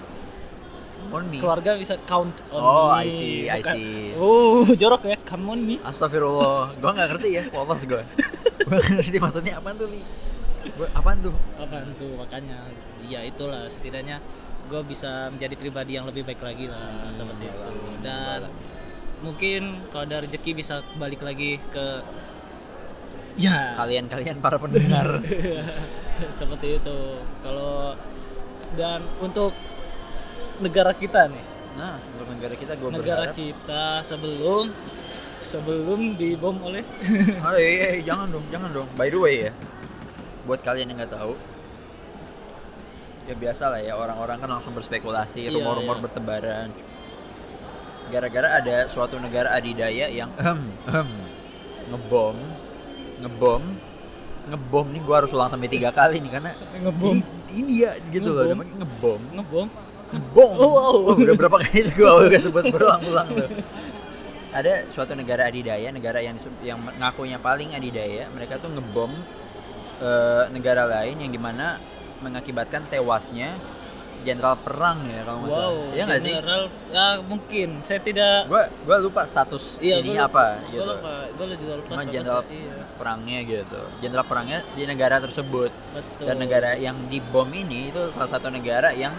on 1.08 1.24
me 1.28 1.36
keluarga 1.38 1.76
bisa 1.76 2.00
count 2.04 2.32
on 2.48 2.60
Oh, 2.60 2.88
me 2.92 3.04
I 3.04 3.08
see, 3.08 3.48
I 3.48 3.60
see. 3.60 4.12
oh 4.16 4.64
jorok 4.80 5.04
ya 5.04 5.16
come 5.22 5.48
on 5.48 5.60
me 5.60 5.76
Astagfirullah, 5.80 6.76
gua 6.78 6.90
nggak 6.92 7.08
ngerti 7.12 7.28
ya, 7.32 7.42
polos 7.48 7.82
gua. 7.84 8.02
gua 8.62 8.80
ngerti 8.96 9.16
maksudnya 9.18 9.58
apaan 9.58 9.76
tuh, 9.76 9.88
Li? 9.88 10.00
Gua 10.74 10.88
apaan 10.92 11.18
tuh? 11.20 11.34
apaan 11.56 11.92
tuh 11.96 12.12
makanya 12.16 12.56
ya 13.04 13.20
itulah 13.20 13.68
setidaknya 13.68 14.16
gue 14.64 14.80
bisa 14.80 15.28
menjadi 15.28 15.60
pribadi 15.60 15.92
yang 15.92 16.08
lebih 16.08 16.24
baik 16.24 16.40
lagi 16.40 16.72
lah 16.72 17.12
seperti 17.12 17.52
itu 17.52 17.60
dan 18.00 18.48
mungkin 19.20 19.84
kalau 19.92 20.08
ada 20.08 20.24
rezeki 20.24 20.56
bisa 20.56 20.80
balik 20.96 21.20
lagi 21.20 21.60
ke 21.68 22.00
ya 23.36 23.74
Kalian-kalian 23.74 24.38
para 24.38 24.56
pendengar. 24.56 25.20
seperti 26.38 26.78
itu 26.78 26.98
kalau 27.42 27.98
dan 28.72 29.02
untuk 29.18 29.50
negara 30.58 30.92
kita 30.92 31.26
nih 31.26 31.44
Nah, 31.74 31.98
untuk 32.14 32.30
negara 32.30 32.54
kita 32.54 32.78
gua 32.78 32.90
negara 32.92 33.26
berharap. 33.26 33.34
kita 33.34 33.84
sebelum 34.00 34.70
sebelum 35.40 36.14
dibom 36.14 36.54
oleh 36.62 36.86
Oh 37.44 37.50
iya, 37.52 37.98
iya, 37.98 38.06
jangan 38.06 38.30
dong, 38.30 38.46
jangan 38.48 38.70
dong. 38.72 38.86
By 38.94 39.10
the 39.10 39.18
way 39.18 39.34
ya, 39.44 39.52
buat 40.44 40.62
kalian 40.62 40.88
yang 40.88 41.02
nggak 41.02 41.10
tahu 41.12 41.34
ya 43.24 43.34
biasa 43.34 43.72
lah 43.72 43.80
ya 43.80 43.96
orang-orang 43.96 44.36
kan 44.36 44.48
langsung 44.48 44.70
berspekulasi 44.70 45.48
Iya, 45.48 45.50
rumor-rumor 45.50 45.96
iya. 45.96 46.04
bertebaran 46.04 46.68
gara-gara 48.06 48.48
ada 48.54 48.76
suatu 48.86 49.16
negara 49.16 49.48
adidaya 49.50 50.06
yang 50.06 50.28
ehem, 50.36 50.60
ehem, 50.84 51.08
ngebom 51.88 52.36
ngebom 53.24 53.62
ngebom 54.44 54.86
nih 54.92 55.00
gua 55.00 55.24
harus 55.24 55.32
ulang 55.32 55.48
sampai 55.48 55.66
tiga 55.66 55.88
kali 55.88 56.20
nih 56.20 56.30
karena 56.30 56.52
Ngebom. 56.76 57.16
ini, 57.16 57.22
ini 57.56 57.72
ya 57.80 57.96
gitu 58.12 58.28
loh 58.28 58.44
Ngebom. 58.44 58.52
namanya 58.60 58.74
ngebom 58.84 59.20
Ngebom. 59.32 59.68
ngebom 60.12 60.50
Oh, 60.54 60.70
wow. 60.70 60.94
Oh, 61.10 61.16
udah 61.16 61.34
berapa 61.34 61.56
kali 61.58 61.76
itu 61.80 61.90
gua 61.98 62.12
udah 62.28 62.40
sebut 62.40 62.64
berulang-ulang 62.68 63.28
tuh 63.32 63.48
ada 64.54 64.86
suatu 64.94 65.18
negara 65.18 65.50
adidaya 65.50 65.90
negara 65.90 66.22
yang 66.22 66.36
yang 66.62 66.78
ngakunya 66.94 67.42
paling 67.42 67.74
adidaya 67.74 68.30
mereka 68.30 68.62
tuh 68.62 68.70
ngebom 68.70 69.10
eh, 69.98 70.44
negara 70.54 70.86
lain 70.86 71.18
yang 71.18 71.32
di 71.32 71.40
mana 71.40 71.80
mengakibatkan 72.22 72.86
tewasnya 72.86 73.56
jenderal 74.24 74.56
perang 74.56 75.04
ya 75.04 75.20
kalau 75.22 75.38
nggak 75.38 75.52
salah 75.52 75.68
Wow. 75.68 75.92
iya 75.92 76.02
nggak 76.02 76.20
sih 76.20 76.32
general, 76.32 76.62
Ya 76.88 77.06
mungkin. 77.20 77.68
Saya 77.78 78.00
tidak. 78.00 78.36
gua 78.46 78.62
gua 78.82 78.96
lupa 78.98 79.22
status 79.24 79.76
Iya, 79.78 80.00
ini 80.00 80.10
gua 80.10 80.24
lupa. 80.24 80.26
apa 80.26 80.46
Gue 80.56 80.72
gitu 80.72 80.84
lupa. 80.88 81.12
Gue 81.30 81.46
juga 81.54 81.74
lupa. 81.76 81.88
Cuma 81.90 82.02
jenderal 82.04 82.42
Iya. 82.46 82.76
perangnya 82.94 83.38
gitu 83.42 83.80
jenderal 83.98 84.24
perangnya 84.24 84.58
di 84.70 84.82
negara 84.84 85.16
tersebut 85.18 85.70
Betul. 85.92 86.24
dan 86.24 86.36
negara 86.36 86.70
yang 86.74 86.96
dibom 87.06 87.48
ini 87.50 87.90
itu 87.90 88.02
salah 88.10 88.30
satu 88.30 88.48
negara 88.48 88.90
yang 88.90 89.12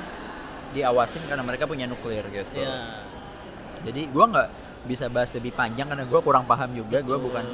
diawasin 0.72 1.24
karena 1.24 1.42
mereka 1.42 1.64
punya 1.64 1.86
nuklir 1.86 2.26
gitu 2.26 2.58
Ya. 2.58 3.00
jadi 3.82 4.10
gua 4.10 4.26
nggak 4.28 4.50
bisa 4.86 5.06
bahas 5.08 5.30
lebih 5.32 5.52
panjang 5.52 5.88
karena 5.88 6.04
gua 6.04 6.20
kurang 6.20 6.44
paham 6.44 6.72
juga 6.72 7.00
gua 7.00 7.16
Betul. 7.16 7.26
bukan 7.26 7.46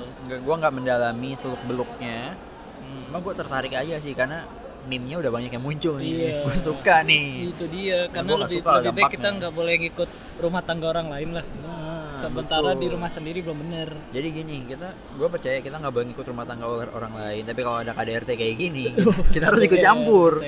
gua 0.41 0.55
nggak 0.57 0.73
mendalami 0.73 1.31
seluk 1.33 1.61
beluknya 1.63 2.33
Hmm. 2.81 3.07
cuma 3.07 3.17
gua 3.19 3.33
tertarik 3.33 3.71
aja 3.71 3.95
sih 3.97 4.11
karena 4.11 4.43
meme-nya 4.83 5.17
udah 5.17 5.29
banyak 5.29 5.51
yang 5.51 5.61
muncul 5.61 5.93
nih 5.95 6.09
Iya. 6.11 6.33
gua 6.41 6.55
suka 6.55 6.95
nih 7.01 7.25
Itu 7.49 7.65
dia. 7.67 8.07
Karena 8.07 8.29
nggak 8.31 8.41
lebih 8.43 8.59
suka 8.59 8.71
lebih 8.75 8.93
baik 8.95 9.11
kita 9.11 9.27
nggak 9.31 9.51
boleh 9.51 9.73
ngikut 9.79 10.09
rumah 10.37 10.61
tangga 10.61 10.87
orang 10.89 11.07
lain 11.07 11.29
lah. 11.33 11.45
Nah, 11.59 12.13
Sementara 12.13 12.71
betul. 12.71 12.81
di 12.81 12.87
rumah 12.87 13.07
sendiri 13.07 13.39
belum 13.39 13.57
bener. 13.59 13.89
jadi 14.09 14.27
gini 14.31 14.55
kita 14.63 14.87
gue 15.11 15.27
percaya 15.27 15.57
kita 15.57 15.75
nggak 15.75 15.89
boleh 15.91 16.07
ikut 16.11 16.25
rumah 16.27 16.43
tangga 16.43 16.65
or- 16.65 16.91
orang 16.91 17.13
lain 17.15 17.41
tapi 17.43 17.59
kalau 17.59 17.77
ada 17.77 17.91
KDRT 17.91 18.29
kayak 18.31 18.55
gini 18.55 18.83
kita 19.33 19.47
harus 19.47 19.61
ikut 19.61 19.79
campur. 19.79 20.41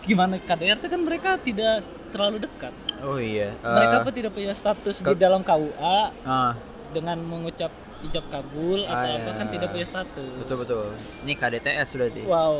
Gimana 0.00 0.36
KDRT 0.38 0.84
kan 0.86 1.00
mereka 1.00 1.30
tidak 1.38 1.82
terlalu 2.10 2.42
dekat. 2.42 2.72
oh 3.02 3.16
iya 3.16 3.52
mereka 3.58 3.96
Eh, 3.96 4.02
pun 4.02 4.12
tidak 4.14 4.32
punya 4.32 4.52
status 4.52 4.96
di 4.98 5.06
ke- 5.06 5.18
dalam 5.18 5.42
KUA 5.42 5.98
ah, 6.24 6.52
dengan 6.90 7.18
mengucap 7.20 7.68
ijab 8.04 8.24
kabul 8.28 8.80
atau 8.82 8.94
Ah, 9.06 9.16
apa 9.16 9.26
iya. 9.26 9.34
kan 9.34 9.46
tidak 9.48 9.68
punya 9.70 9.86
status. 9.86 10.32
betul 10.36 10.56
betul 10.58 10.84
ini 11.22 11.32
KDTS 11.32 11.88
sudah 11.88 12.08
sih 12.08 12.22
Wow. 12.22 12.54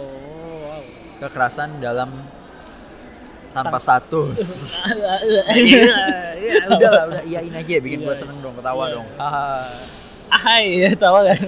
wow. 0.63 0.83
kekerasan 1.21 1.79
dalam 1.79 2.11
tanpa 3.51 3.79
status 3.79 4.41
Iya. 4.83 5.15
iya 5.55 5.97
iya 6.35 6.55
udah 6.67 6.91
lah 6.91 7.05
udah 7.09 7.23
iyain 7.23 7.53
aja 7.53 7.75
bikin 7.79 7.99
Iya, 7.99 8.05
gue 8.05 8.11
iya. 8.11 8.21
seneng 8.21 8.39
dong 8.41 8.55
ketawa 8.55 8.85
Iya. 8.85 8.95
dong 8.95 9.07
haha 9.15 9.49
Hai, 10.27 10.67
ya 10.81 10.91
tahu 10.95 11.23
kan? 11.23 11.39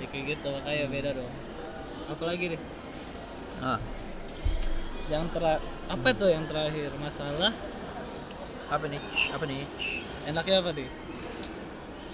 ya 0.00 0.06
kayak 0.08 0.24
gitu 0.32 0.48
makanya 0.48 0.86
beda 0.88 1.10
dong. 1.12 1.28
Apa 2.08 2.22
lagi 2.24 2.44
deh? 2.48 2.60
nah 3.58 3.76
Yang 5.06 5.24
terakhir 5.30 5.60
apa 5.86 6.08
tuh 6.14 6.28
yang 6.30 6.44
terakhir 6.46 6.90
masalah 6.96 7.52
apa 8.66 8.84
nih 8.86 9.02
apa 9.28 9.44
nih 9.44 9.66
enaknya 10.24 10.56
apa 10.56 10.70
nih? 10.72 10.88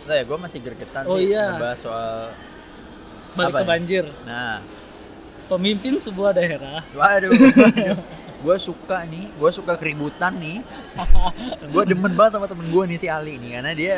Lah 0.06 0.14
ya 0.14 0.24
gue 0.24 0.38
masih 0.38 0.58
gergetan 0.60 1.02
Oh 1.04 1.16
sih 1.16 1.28
iya. 1.28 1.44
ngebahas 1.52 1.78
soal 1.78 2.16
Balik 3.34 3.52
Apa 3.52 3.58
ke 3.58 3.62
ya? 3.62 3.68
banjir. 3.68 4.04
nah 4.22 4.58
Pemimpin 5.46 5.94
sebuah 5.96 6.30
daerah 6.32 6.82
waduh 6.90 7.30
gue 8.44 8.56
suka 8.58 9.02
nih 9.04 9.30
gue 9.30 9.50
suka 9.50 9.74
keributan 9.74 10.34
nih 10.36 10.58
gue 11.72 11.82
demen 11.84 12.12
banget 12.12 12.34
sama 12.34 12.46
temen 12.46 12.66
gue 12.66 12.82
nih 12.84 12.98
si 12.98 13.06
Ali 13.06 13.38
nih 13.38 13.50
karena 13.54 13.72
dia 13.72 13.96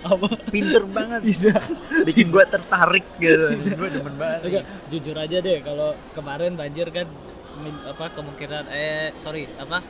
apa? 0.00 0.26
pinter 0.48 0.84
banget 0.86 1.20
bikin 2.08 2.28
gue 2.28 2.44
tertarik 2.46 3.04
gitu 3.18 3.46
gue 3.76 3.88
demen 3.90 4.14
banget 4.14 4.38
nih. 4.38 4.48
Enggak, 4.48 4.64
jujur 4.88 5.16
aja 5.16 5.36
deh 5.38 5.58
kalau 5.60 5.88
kemarin 6.12 6.52
banjir 6.54 6.88
kan 6.88 7.06
apa 7.84 8.04
kemungkinan 8.14 8.64
eh 8.70 9.12
sorry 9.16 9.50
apa 9.52 9.82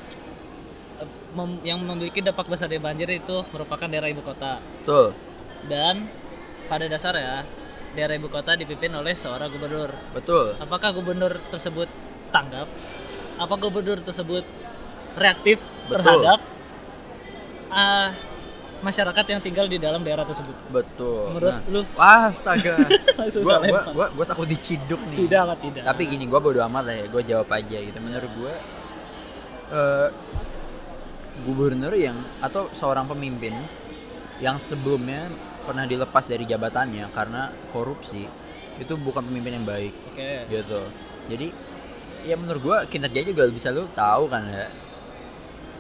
mem- 1.31 1.61
yang 1.63 1.79
memiliki 1.79 2.21
dampak 2.21 2.47
besar 2.47 2.67
dari 2.67 2.79
banjir 2.79 3.09
itu 3.11 3.45
merupakan 3.49 3.85
daerah 3.85 4.09
ibu 4.09 4.21
kota 4.21 4.61
betul 4.81 5.13
dan 5.67 6.07
pada 6.67 6.85
dasarnya 6.85 7.45
daerah 7.91 8.15
ibu 8.15 8.29
kota 8.29 8.53
dipimpin 8.55 8.93
oleh 8.93 9.13
seorang 9.13 9.49
gubernur. 9.49 9.91
betul 10.13 10.55
Apakah 10.57 10.93
gubernur 10.93 11.41
tersebut 11.49 11.89
tanggap? 12.29 12.69
Apa 13.37 13.55
gubernur 13.57 13.99
tersebut 14.01 14.45
reaktif 15.15 15.57
Betul. 15.89 15.97
terhadap 15.97 16.39
ah, 17.69 18.13
masyarakat 18.79 19.25
yang 19.27 19.41
tinggal 19.41 19.67
di 19.67 19.77
dalam 19.77 20.01
daerah 20.01 20.23
tersebut? 20.23 20.55
betul 20.69 21.33
Menurut 21.35 21.51
Nah, 21.51 21.61
lu 21.67 21.81
wah 21.93 22.29
astaga 22.29 22.77
gua, 23.43 23.57
gua, 23.65 23.81
gua, 23.91 24.07
gua 24.13 24.25
takut 24.25 24.47
diciduk 24.47 25.01
nih 25.09 25.27
tidak 25.27 25.43
lah 25.45 25.57
tidak. 25.59 25.83
tapi 25.83 26.03
gini 26.07 26.25
gua 26.25 26.39
bodo 26.39 26.61
amat 26.63 26.83
lah 26.85 26.95
ya 26.95 27.07
gue 27.09 27.23
jawab 27.25 27.49
aja 27.49 27.79
gitu 27.81 27.99
menurut 27.99 28.31
gue 28.31 28.55
eh 29.71 30.07
gubernur 31.43 31.93
yang 31.93 32.17
atau 32.41 32.67
seorang 32.73 33.07
pemimpin 33.07 33.55
yang 34.39 34.57
sebelumnya 34.57 35.31
pernah 35.63 35.85
dilepas 35.85 36.25
dari 36.25 36.43
jabatannya 36.43 37.07
karena 37.13 37.53
korupsi 37.71 38.25
itu 38.79 38.95
bukan 38.95 39.27
pemimpin 39.27 39.59
yang 39.59 39.67
baik 39.67 39.95
Oke. 40.09 40.47
gitu 40.49 40.83
jadi 41.29 41.51
ya 42.23 42.35
menurut 42.35 42.63
gua 42.63 42.79
kinerja 42.87 43.27
juga 43.27 43.47
bisa 43.49 43.69
lu 43.69 43.87
tahu 43.93 44.27
kan 44.27 44.47
ya 44.47 44.67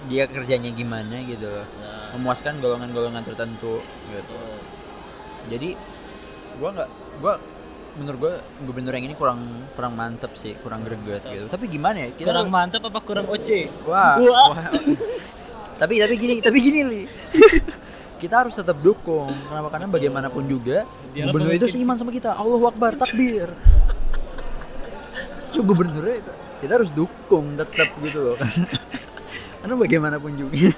dia 0.07 0.25
kerjanya 0.27 0.71
gimana 0.71 1.19
gitu 1.23 1.43
loh 1.45 1.67
Nah, 1.79 2.15
memuaskan 2.15 2.59
golongan-golongan 2.59 3.23
tertentu 3.25 3.83
gitu 3.83 4.15
betul. 4.15 4.57
jadi 5.49 5.69
gua 6.59 6.69
nggak 6.75 6.91
gua 7.19 7.35
menurut 7.99 8.19
gua 8.21 8.35
gubernur 8.63 8.95
yang 8.95 9.07
ini 9.07 9.15
kurang 9.15 9.41
kurang 9.75 9.95
mantep 9.95 10.35
sih 10.35 10.55
kurang 10.61 10.83
greget 10.83 11.23
Mantep. 11.23 11.33
gitu 11.35 11.47
tapi 11.49 11.65
gimana 11.67 11.97
ya 12.03 12.09
kita 12.15 12.29
kurang 12.29 12.51
mantap 12.51 12.83
apa 12.85 13.01
kurang 13.01 13.27
OC? 13.27 13.49
wah, 13.87 14.15
Wah. 14.19 14.47
wah. 14.55 14.67
tapi 15.79 16.03
tapi 16.03 16.15
gini 16.19 16.35
tapi 16.47 16.59
gini 16.59 16.81
li. 16.85 17.03
Kita 18.19 18.43
harus 18.43 18.59
tetap 18.59 18.83
dukung. 18.83 19.31
Kenapa? 19.47 19.71
Karena 19.71 19.87
bagaimanapun 19.87 20.43
juga 20.51 20.83
Dialah 21.15 21.31
gubernur 21.31 21.55
itu 21.55 21.71
seiman 21.71 21.95
sama 21.95 22.11
kita. 22.11 22.35
Allahu 22.35 22.67
Akbar 22.67 22.99
takbir. 22.99 23.55
Cuma 25.55 25.65
gubernurnya 25.71 26.19
itu. 26.19 26.33
Kita 26.59 26.73
harus 26.83 26.91
dukung 26.91 27.55
tetap 27.55 27.95
gitu 28.03 28.19
loh. 28.19 28.35
Karena, 28.35 28.67
karena 29.63 29.75
bagaimanapun 29.79 30.33
juga. 30.35 30.75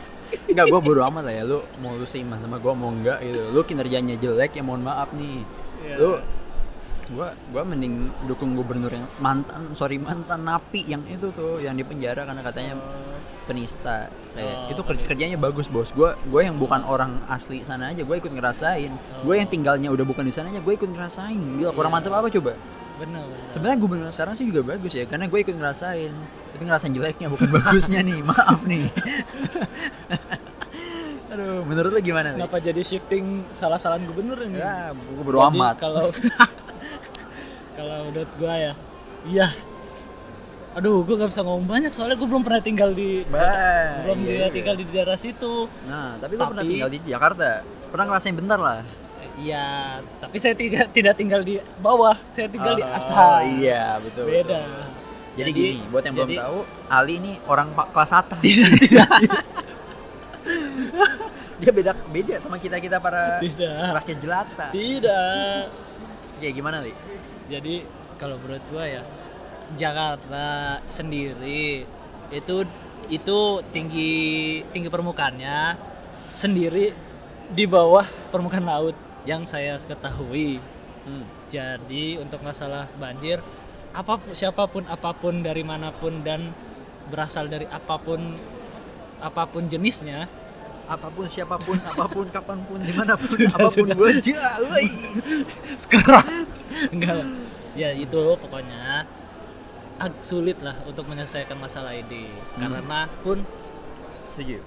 Enggak, 0.46 0.66
gua 0.68 0.80
bodo 0.84 1.00
amat 1.08 1.22
lah 1.26 1.34
ya. 1.34 1.42
Lu 1.48 1.64
mau 1.80 1.96
lu 1.96 2.04
seiman 2.04 2.36
sama 2.44 2.60
gua 2.60 2.76
mau 2.76 2.92
enggak 2.92 3.24
gitu. 3.24 3.40
Lu 3.56 3.60
kinerjanya 3.64 4.20
jelek 4.20 4.60
ya 4.60 4.62
mohon 4.62 4.84
maaf 4.84 5.08
nih. 5.16 5.40
Iya. 5.80 5.96
lu 5.96 6.10
gua 7.16 7.32
gua 7.50 7.62
mending 7.64 8.12
dukung 8.28 8.52
gubernur 8.54 8.92
yang 8.92 9.08
mantan 9.18 9.72
sorry 9.74 9.96
mantan 9.98 10.44
napi 10.46 10.86
yang 10.86 11.02
itu 11.08 11.32
tuh 11.34 11.58
yang 11.58 11.74
di 11.74 11.82
penjara 11.82 12.22
karena 12.22 12.44
katanya 12.44 12.74
penista 13.50 14.06
kayak 14.30 14.54
Oh, 14.56 14.70
itu 14.70 14.80
kerja 14.80 15.02
kerjanya 15.04 15.36
bagus 15.36 15.66
bos. 15.66 15.90
Gua 15.90 16.14
gua 16.24 16.40
yang 16.40 16.54
bukan 16.54 16.80
orang 16.82 17.18
asli 17.26 17.60
sana 17.60 17.90
aja 17.90 18.00
gua 18.00 18.14
ikut 18.16 18.30
ngerasain. 18.30 18.88
Gua 19.20 19.34
yang 19.34 19.44
tinggalnya 19.44 19.88
udah 19.88 20.02
bukan 20.02 20.22
di 20.22 20.30
sana 20.30 20.48
aja 20.48 20.58
gua 20.58 20.72
ikut 20.72 20.86
ngerasain. 20.86 21.36
Gila 21.58 21.70
kurang 21.70 21.90
Iya. 21.90 21.96
mantap 21.98 22.12
apa 22.14 22.26
coba? 22.30 22.52
Benar. 22.96 23.22
sebenarnya 23.48 23.76
gubernur 23.80 24.08
sekarang 24.08 24.32
sih 24.34 24.44
juga 24.44 24.60
bagus 24.62 24.92
ya 24.92 25.04
karena 25.04 25.24
gue 25.24 25.38
ikut 25.40 25.52
ngerasain. 25.52 26.12
Tapi 26.52 26.62
ngerasain 26.62 26.92
jeleknya 26.92 27.26
bukan 27.26 27.48
bagusnya 27.56 28.00
nih. 28.00 28.20
Maaf 28.20 28.60
nih. 28.62 28.86
Aduh 31.30 31.62
menurut 31.62 31.90
lu 31.90 31.98
gimana 32.02 32.30
nih 32.30 32.42
Kenapa 32.42 32.58
jadi 32.58 32.82
shifting 32.82 33.46
salah-salahan 33.54 34.02
gubernur 34.04 34.36
ini? 34.42 34.58
ya 34.58 34.90
gue 34.92 35.22
bodo 35.22 35.38
amat. 35.48 35.78
Kalau 35.78 36.10
kalau 37.78 37.96
menurut 38.04 38.28
gua 38.36 38.52
ya, 38.52 38.72
iya. 39.24 39.46
Aduh, 40.70 41.02
gua 41.02 41.14
nggak 41.16 41.30
bisa 41.30 41.42
ngomong 41.42 41.66
banyak 41.66 41.90
soalnya 41.90 42.14
gua 42.14 42.28
belum 42.28 42.42
pernah 42.42 42.60
tinggal 42.60 42.90
di 42.92 43.26
Bah, 43.26 44.06
belum 44.06 44.18
iya 44.22 44.46
juga. 44.46 44.54
tinggal 44.54 44.74
di 44.76 44.84
daerah 44.86 45.16
situ. 45.16 45.66
nah 45.84 46.14
tapi 46.16 46.32
lu 46.32 46.42
pernah 46.44 46.62
tinggal 46.62 46.88
di 46.88 46.98
Jakarta 47.02 47.48
pernah 47.88 48.04
ngerasain 48.06 48.34
bentar 48.34 48.56
lah 48.56 48.80
Iya, 49.32 49.98
tapi 50.20 50.36
saya 50.36 50.52
tidak 50.52 50.92
tidak 50.92 51.16
tinggal 51.16 51.40
di 51.40 51.56
bawah, 51.78 52.12
saya 52.30 52.44
tinggal 52.46 52.76
di 52.76 52.82
Oh, 52.82 52.92
atas. 52.92 53.40
iya 53.50 53.96
betul 53.98 54.24
Beda. 54.26 54.44
betul. 54.44 54.68
jadi, 55.32 55.48
Jadi- 55.48 55.52
gini 55.72 55.80
buat 55.88 56.02
yang 56.02 56.14
belum 56.14 56.28
jadi- 56.28 56.38
tahu 56.38 56.58
Ali 56.88 57.14
ini 57.16 57.32
orang 57.44 57.68
pak 57.72 57.86
kelas 57.90 58.12
atas 58.12 58.40
dia 61.56 61.70
beda 61.70 61.92
beda 62.06 62.34
sama 62.38 62.56
kita 62.56 62.76
kita 62.78 62.96
para 62.96 63.36
Tidak. 63.38 63.92
rakyat 63.94 64.18
jelata 64.18 64.66
Tidak. 64.70 65.62
kayak 66.38 66.54
gimana 66.54 66.80
li 66.80 66.92
Jadi 67.46 67.84
kalau 68.16 68.36
menurut 68.38 68.64
gua 68.68 68.84
ya 68.84 69.02
Jakarta 69.78 70.78
sendiri 70.90 71.86
itu 72.30 72.56
itu 73.10 73.38
tinggi 73.74 74.12
tinggi 74.70 74.88
permukaannya 74.88 75.74
sendiri 76.34 76.94
di 77.50 77.64
bawah 77.66 78.06
permukaan 78.30 78.66
laut 78.66 78.94
yang 79.26 79.42
saya 79.42 79.76
ketahui. 79.78 80.62
Hmm. 81.02 81.26
Jadi 81.50 82.20
untuk 82.22 82.44
masalah 82.46 82.86
banjir, 82.94 83.42
apa 83.90 84.22
siapa 84.30 84.70
pun 84.70 84.86
apa 84.86 85.10
pun 85.10 85.42
dari 85.42 85.66
mana 85.66 85.90
pun 85.90 86.22
dan 86.22 86.54
berasal 87.10 87.50
dari 87.50 87.66
apa 87.66 87.98
pun 87.98 88.38
apa 89.20 89.42
pun 89.50 89.66
jenisnya, 89.68 90.30
Apa 90.90 91.06
pun, 91.06 91.30
siapa 91.30 91.54
pun, 91.54 91.78
apa 91.90 92.10
pun, 92.10 92.26
kapan 92.26 92.58
pun, 92.66 92.82
di 92.82 92.90
mana 92.90 93.14
pun, 93.14 93.30
Sudah, 93.30 93.54
apa 93.54 93.68
pun 93.70 93.86
sudah. 93.86 94.10
aja. 94.10 94.34
Sekarang 95.86 96.26
enggak. 96.90 97.22
Ya 97.78 97.94
itu 97.94 98.34
pokoknya 98.42 99.06
sulit 100.20 100.56
lah 100.58 100.76
untuk 100.82 101.04
menyelesaikan 101.04 101.56
masalah 101.56 101.92
ini 101.92 102.28
Hmm. 102.56 102.72
karena 102.72 102.80
pun 103.20 103.44
Setuju. 104.32 104.58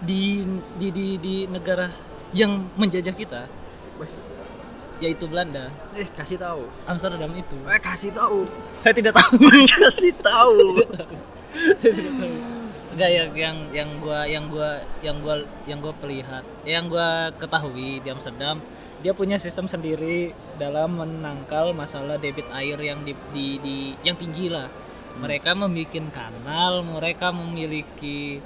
di 0.00 0.44
di 0.76 0.88
di, 0.90 1.06
di 1.16 1.34
negara 1.46 1.88
yang 2.30 2.68
menjajah 2.74 3.12
kita 3.12 3.48
Wes. 3.96 4.12
yaitu 4.98 5.24
Belanda 5.24 5.72
Eh, 5.92 6.04
kasih 6.10 6.36
tahu. 6.36 6.68
Amsterdam 6.84 7.32
itu 7.32 7.56
Eh, 7.64 7.78
kasih 7.78 8.10
tahu. 8.10 8.44
saya 8.76 8.92
tidak 8.92 9.14
tahu 9.14 9.40
kasih 9.74 10.12
tahu. 10.14 10.84
saya 11.74 11.92
tidak 11.92 12.14
tahu 12.18 12.34
enggak 12.90 13.10
yang 13.10 13.30
yang 13.32 13.56
yang 13.70 13.90
gua 13.96 14.20
yang 14.24 14.44
gua 14.46 14.70
yang 15.00 15.16
gua 15.18 15.34
yang 15.64 15.78
gua 15.78 15.94
perlihat 15.94 16.44
yang 16.64 16.84
gua 16.86 17.08
ketahui 17.32 17.98
di 17.98 18.08
Amsterdam 18.08 18.58
dia 19.00 19.16
punya 19.16 19.40
sistem 19.40 19.64
sendiri 19.64 20.32
dalam 20.60 21.00
menangkal 21.00 21.72
masalah 21.72 22.20
debit 22.20 22.44
air 22.52 22.76
yang 22.76 23.00
di, 23.00 23.16
di, 23.32 23.56
di- 23.58 23.96
yang 24.04 24.16
tinggi 24.16 24.52
lah. 24.52 24.68
Mereka 25.20 25.56
membuat 25.56 26.12
kanal 26.12 26.84
mereka 26.86 27.32
memiliki 27.34 28.38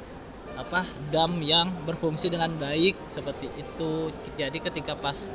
apa 0.54 0.86
dam 1.10 1.42
yang 1.42 1.70
berfungsi 1.82 2.30
dengan 2.30 2.54
baik 2.54 2.94
seperti 3.10 3.50
itu. 3.58 4.14
Jadi 4.38 4.58
ketika 4.62 4.94
pas 4.94 5.26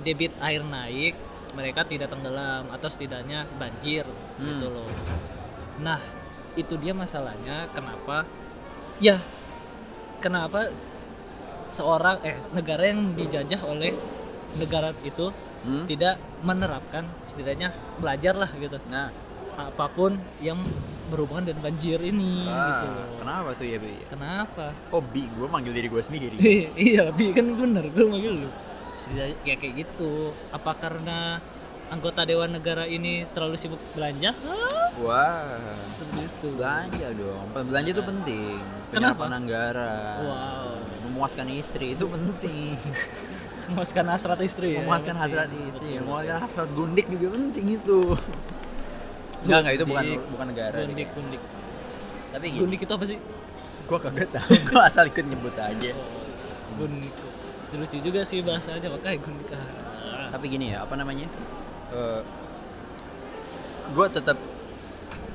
debit 0.00 0.32
air 0.40 0.64
naik 0.64 1.14
mereka 1.54 1.86
tidak 1.86 2.10
tenggelam 2.10 2.66
atau 2.74 2.88
setidaknya 2.90 3.46
banjir 3.60 4.02
Hmm. 4.34 4.58
gitu 4.58 4.66
loh. 4.74 4.90
Nah 5.78 6.02
itu 6.58 6.74
dia 6.80 6.90
masalahnya 6.90 7.70
kenapa? 7.70 8.26
Ya 8.98 9.22
kenapa 10.18 10.72
seorang 11.66 12.16
eh 12.22 12.36
negara 12.50 12.82
yang 12.84 13.12
dijajah 13.12 13.60
oleh 13.64 13.92
negara 14.54 14.92
itu 15.02 15.32
Hmm? 15.64 15.88
tidak 15.88 16.20
menerapkan 16.44 17.08
setidaknya 17.20 17.72
belajar 17.96 18.36
lah 18.36 18.52
gitu 18.52 18.76
Nah, 18.84 19.08
apa 19.56 19.88
pun 19.88 20.12
yang 20.36 20.60
berhubungan 21.06 21.40
dengan 21.46 21.64
banjir 21.64 21.96
ini 22.00 22.44
gitu 22.44 22.52
ah, 22.52 22.84
loh. 22.84 23.16
kenapa 23.16 23.48
tuh 23.54 23.64
ya, 23.64 23.78
Bi? 23.78 23.96
kenapa 24.04 24.76
Kok 24.92 25.02
Bi? 25.08 25.24
Gue 25.24 25.48
manggil 25.48 25.72
diri 25.72 25.88
gue 25.88 26.02
sendiri. 26.02 26.36
iya 26.84 27.08
bi 27.08 27.32
kan 27.32 27.48
bener 27.48 27.88
gue 27.88 28.04
manggil 28.04 28.44
lu 28.44 28.48
setidaknya 28.94 29.36
kayak 29.40 29.58
kayak 29.58 29.74
gitu 29.80 30.12
apa 30.52 30.70
karena 30.74 31.40
anggota 31.86 32.20
dewan 32.22 32.52
negara 32.52 32.84
ini 32.84 33.24
terlalu 33.26 33.56
sibuk 33.56 33.80
belanja 33.92 34.36
Ah, 34.44 34.92
Wah. 35.00 35.64
seperti 35.96 36.20
itu 36.24 36.48
Belanja 36.54 37.08
dong. 37.10 37.46
Belanja 37.64 37.90
itu 37.90 38.04
penting. 38.04 38.56
Kenapa? 38.92 39.16
Penyerapan 39.16 39.32
anggaran. 39.34 40.18
Wow. 40.20 40.73
Memuaskan 41.14 41.46
istri 41.54 41.94
itu 41.94 42.04
penting. 42.10 42.74
memuaskan 43.70 44.04
hasrat 44.12 44.40
istri 44.44 44.76
ya 44.76 44.84
memuaskan 44.84 45.16
penting. 45.16 45.24
hasrat 45.24 45.50
istri, 45.56 45.88
Betul, 45.96 46.02
memuaskan 46.04 46.36
hasrat 46.44 46.70
gundik 46.76 47.06
juga 47.08 47.26
penting 47.32 47.66
itu. 47.80 47.98
Enggak, 49.44 49.58
enggak 49.60 49.74
itu 49.76 49.84
bukan 49.88 50.04
bukan 50.34 50.46
negara. 50.52 50.76
gundik 50.84 51.08
gundik 51.16 51.42
Tapi 52.34 52.46
gini, 52.50 52.60
gundik 52.60 52.80
itu 52.84 52.92
apa 52.92 53.04
sih 53.08 53.18
gua 53.88 53.98
kagak 54.00 54.28
tahu. 54.32 54.50
gua 54.68 54.80
asal 54.88 55.04
ikut 55.08 55.24
nyebut 55.24 55.54
aja. 55.56 55.92
oh, 55.94 56.72
gundik 56.76 57.14
lucu 57.74 57.98
juga 57.98 58.22
sih 58.22 58.38
bahasanya 58.38 58.86
makanya 58.86 59.18
gundik 59.18 59.48
ah. 59.50 60.30
Tapi 60.30 60.44
gini 60.50 60.74
ya, 60.74 60.86
apa 60.86 60.94
namanya? 60.94 61.26
Eh 61.94 62.20
gua 63.94 64.06
tetap 64.08 64.36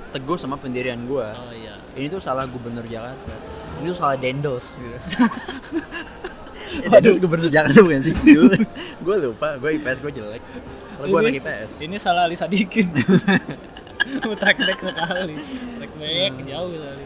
teguh 0.09 0.37
sama 0.37 0.57
pendirian 0.57 1.01
gua. 1.05 1.33
oh 1.33 1.53
iya 1.53 1.77
Ini 1.97 2.09
tuh 2.13 2.21
salah 2.21 2.45
gubernur 2.45 2.85
Jakarta. 2.85 3.33
Ini 3.79 3.87
tuh 3.87 3.97
salah 3.97 4.15
Dendels 4.15 4.67
gitu. 4.75 4.97
Dendels 6.91 7.17
gubernur 7.17 7.49
Jakarta 7.49 7.79
bukan 7.81 8.01
sih? 8.03 8.13
gue 8.99 9.15
lupa, 9.19 9.57
gue 9.57 9.69
IPS 9.79 9.97
gue 9.99 10.11
jelek. 10.13 10.43
Kalau 10.99 11.07
gue 11.07 11.19
anak 11.19 11.39
IPS. 11.39 11.71
ini 11.81 11.95
salah 11.95 12.27
Ali 12.27 12.35
Sadikin 12.35 12.91
track 14.41 14.57
back 14.57 14.79
sekali 14.79 15.35
track 15.79 15.93
back 15.95 16.31
Hmm. 16.35 16.47
jauh 16.47 16.71
sekali 16.71 17.05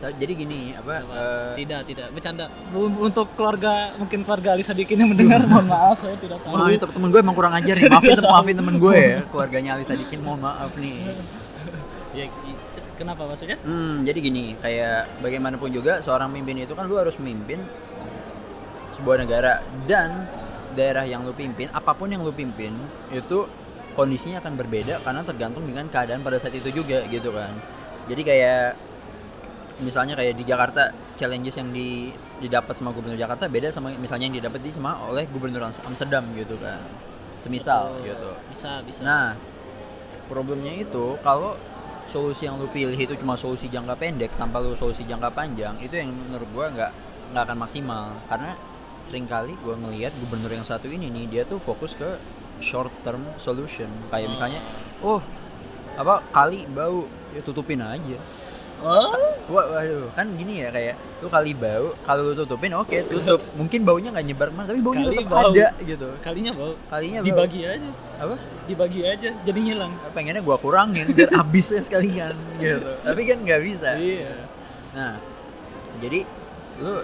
Jadi 0.00 0.32
gini, 0.32 0.72
apa? 0.72 1.04
Eh, 1.04 1.60
tidak 1.60 1.84
tidak 1.84 2.08
bercanda 2.16 2.48
untuk 2.72 3.36
keluarga 3.36 3.92
mungkin 3.96 4.24
keluarga 4.24 4.56
Ali 4.56 4.64
Sadikin 4.64 4.96
yang 4.96 5.12
mendengar 5.12 5.44
mohon 5.44 5.68
maaf 5.68 6.00
saya 6.00 6.16
tidak 6.16 6.40
tahu 6.40 6.56
Maaf 6.56 6.72
temen 6.72 6.92
temen 6.96 7.08
gue 7.12 7.20
emang 7.20 7.36
kurang 7.36 7.52
ajar 7.52 7.76
nih. 7.76 7.88
Maafin 7.92 8.16
maafin 8.24 8.56
temen 8.56 8.76
gue 8.80 8.96
ya. 8.96 9.18
Keluarganya 9.28 9.70
Ali 9.76 9.84
Sadikin 9.84 10.24
mohon 10.24 10.40
maaf 10.40 10.72
nih. 10.80 11.04
ya 12.16 12.24
kenapa 13.00 13.24
maksudnya 13.24 13.56
Hmm, 13.64 14.04
jadi 14.04 14.18
gini, 14.20 14.52
kayak 14.60 15.24
bagaimanapun 15.24 15.72
juga 15.72 16.04
seorang 16.04 16.28
pemimpin 16.28 16.68
itu 16.68 16.76
kan 16.76 16.84
lu 16.84 17.00
harus 17.00 17.16
memimpin 17.16 17.64
sebuah 19.00 19.24
negara 19.24 19.64
dan 19.88 20.28
daerah 20.76 21.08
yang 21.08 21.24
lu 21.24 21.32
pimpin, 21.32 21.72
apa 21.72 21.96
pun 21.96 22.12
yang 22.12 22.20
lu 22.20 22.30
pimpin 22.30 22.76
itu 23.10 23.48
kondisinya 23.96 24.38
akan 24.38 24.54
berbeda 24.54 25.02
karena 25.02 25.24
tergantung 25.26 25.64
dengan 25.66 25.88
keadaan 25.90 26.22
pada 26.22 26.38
saat 26.38 26.54
itu 26.54 26.70
juga 26.70 27.02
gitu 27.10 27.32
kan. 27.34 27.50
Jadi 28.06 28.22
kayak 28.22 28.76
misalnya 29.80 30.14
kayak 30.14 30.36
di 30.36 30.44
Jakarta 30.44 30.92
challenges 31.16 31.56
yang 31.56 31.72
di 31.72 32.12
didapat 32.40 32.72
sama 32.76 32.92
gubernur 32.92 33.16
Jakarta 33.16 33.48
beda 33.48 33.68
sama 33.72 33.92
misalnya 33.96 34.28
yang 34.28 34.36
didapat 34.40 34.60
di 34.64 34.70
sama 34.72 34.96
oleh 35.08 35.28
gubernur 35.28 35.60
Ams- 35.68 35.82
Amsterdam 35.84 36.24
gitu 36.36 36.56
kan. 36.60 36.80
Semisal 37.40 37.96
gitu. 38.04 38.30
bisa 38.52 38.84
bisa 38.84 39.00
Nah, 39.00 39.32
problemnya 40.28 40.76
itu 40.76 41.16
kalau 41.24 41.56
solusi 42.10 42.50
yang 42.50 42.58
lu 42.58 42.66
pilih 42.66 42.98
itu 42.98 43.14
cuma 43.14 43.38
solusi 43.38 43.70
jangka 43.70 43.94
pendek 43.94 44.34
tanpa 44.34 44.58
lu 44.58 44.74
solusi 44.74 45.06
jangka 45.06 45.30
panjang, 45.30 45.78
itu 45.78 45.94
yang 45.94 46.10
menurut 46.10 46.50
gua 46.50 46.66
nggak 46.74 46.92
nggak 47.30 47.42
akan 47.46 47.58
maksimal. 47.62 48.18
Karena 48.26 48.58
sering 49.00 49.30
kali 49.30 49.54
gua 49.62 49.78
ngelihat 49.78 50.10
gubernur 50.18 50.50
yang 50.50 50.66
satu 50.66 50.90
ini 50.90 51.06
nih 51.08 51.24
dia 51.30 51.42
tuh 51.46 51.62
fokus 51.62 51.94
ke 51.94 52.18
short 52.58 52.90
term 53.06 53.22
solution. 53.38 53.88
Kayak 54.10 54.34
misalnya 54.34 54.60
oh 55.00 55.22
apa 55.94 56.26
kali 56.34 56.66
bau 56.66 57.06
ya 57.30 57.40
tutupin 57.46 57.78
aja 57.78 58.18
oh. 58.82 59.12
Wah, 59.50 59.66
waduh, 59.66 60.06
kan 60.14 60.30
gini 60.38 60.62
ya 60.62 60.70
kayak 60.70 60.94
lu 61.20 61.26
kali 61.26 61.52
bau, 61.58 61.90
kalau 62.06 62.30
lu 62.30 62.34
tutupin 62.38 62.70
oke 62.70 62.98
tutup. 63.10 63.42
Mungkin 63.58 63.82
baunya 63.82 64.14
nggak 64.14 64.26
nyebar 64.30 64.48
ke 64.48 64.54
mana, 64.54 64.66
tapi 64.70 64.80
baunya 64.80 65.04
Kali 65.10 65.16
tetap 65.18 65.32
bau. 65.34 65.50
ada 65.50 65.68
gitu. 65.82 66.08
kalinya 66.22 66.52
bau. 66.54 66.72
Kalinya 66.86 67.20
bau. 67.20 67.28
dibagi 67.28 67.60
aja. 67.66 67.90
Apa? 68.20 68.36
dibagi 68.70 69.00
aja 69.02 69.30
jadi 69.42 69.58
ngilang. 69.58 69.92
Pengennya 70.14 70.42
gua 70.46 70.56
kurangin 70.62 71.10
biar 71.10 71.30
habisnya 71.42 71.82
sekalian 71.82 72.34
gitu. 72.62 72.90
Tapi 73.02 73.20
kan 73.26 73.38
nggak 73.42 73.60
bisa. 73.66 73.98
Iya. 73.98 74.34
Nah 74.94 75.18
jadi 75.98 76.22
lu 76.78 77.02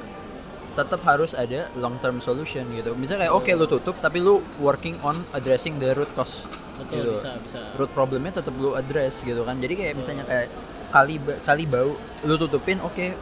tetap 0.76 1.00
harus 1.08 1.32
ada 1.32 1.72
long 1.74 1.96
term 1.98 2.22
solution 2.22 2.68
gitu. 2.76 2.94
Misalnya 2.94 3.26
kayak 3.26 3.34
oke 3.34 3.50
lu 3.56 3.66
tutup 3.66 3.96
tapi 3.98 4.22
lu 4.22 4.44
working 4.62 4.94
on 5.02 5.18
addressing 5.34 5.80
the 5.82 5.90
root 5.96 6.08
cause 6.14 6.44
betul 6.76 7.00
gitu. 7.00 7.10
bisa 7.16 7.30
bisa. 7.42 7.60
Root 7.80 7.90
problemnya 7.96 8.38
tetap 8.38 8.54
lu 8.54 8.76
address 8.76 9.24
gitu 9.24 9.42
kan. 9.42 9.58
Jadi 9.58 9.74
kayak 9.74 9.94
misalnya 9.96 10.24
kayak 10.28 10.48
kali 10.96 11.14
kali 11.44 11.64
bau 11.64 11.92
lu 12.22 12.34
tutupin 12.36 12.80
oke. 12.80 13.12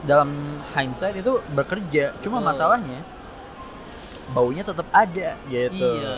Dalam 0.00 0.32
hindsight 0.72 1.16
itu 1.16 1.44
bekerja 1.50 2.16
cuma 2.20 2.40
Betul. 2.40 2.48
masalahnya 2.48 3.00
baunya 4.30 4.62
tetap 4.62 4.86
ada 4.90 5.36
gitu. 5.44 5.76
Iya. 5.96 6.16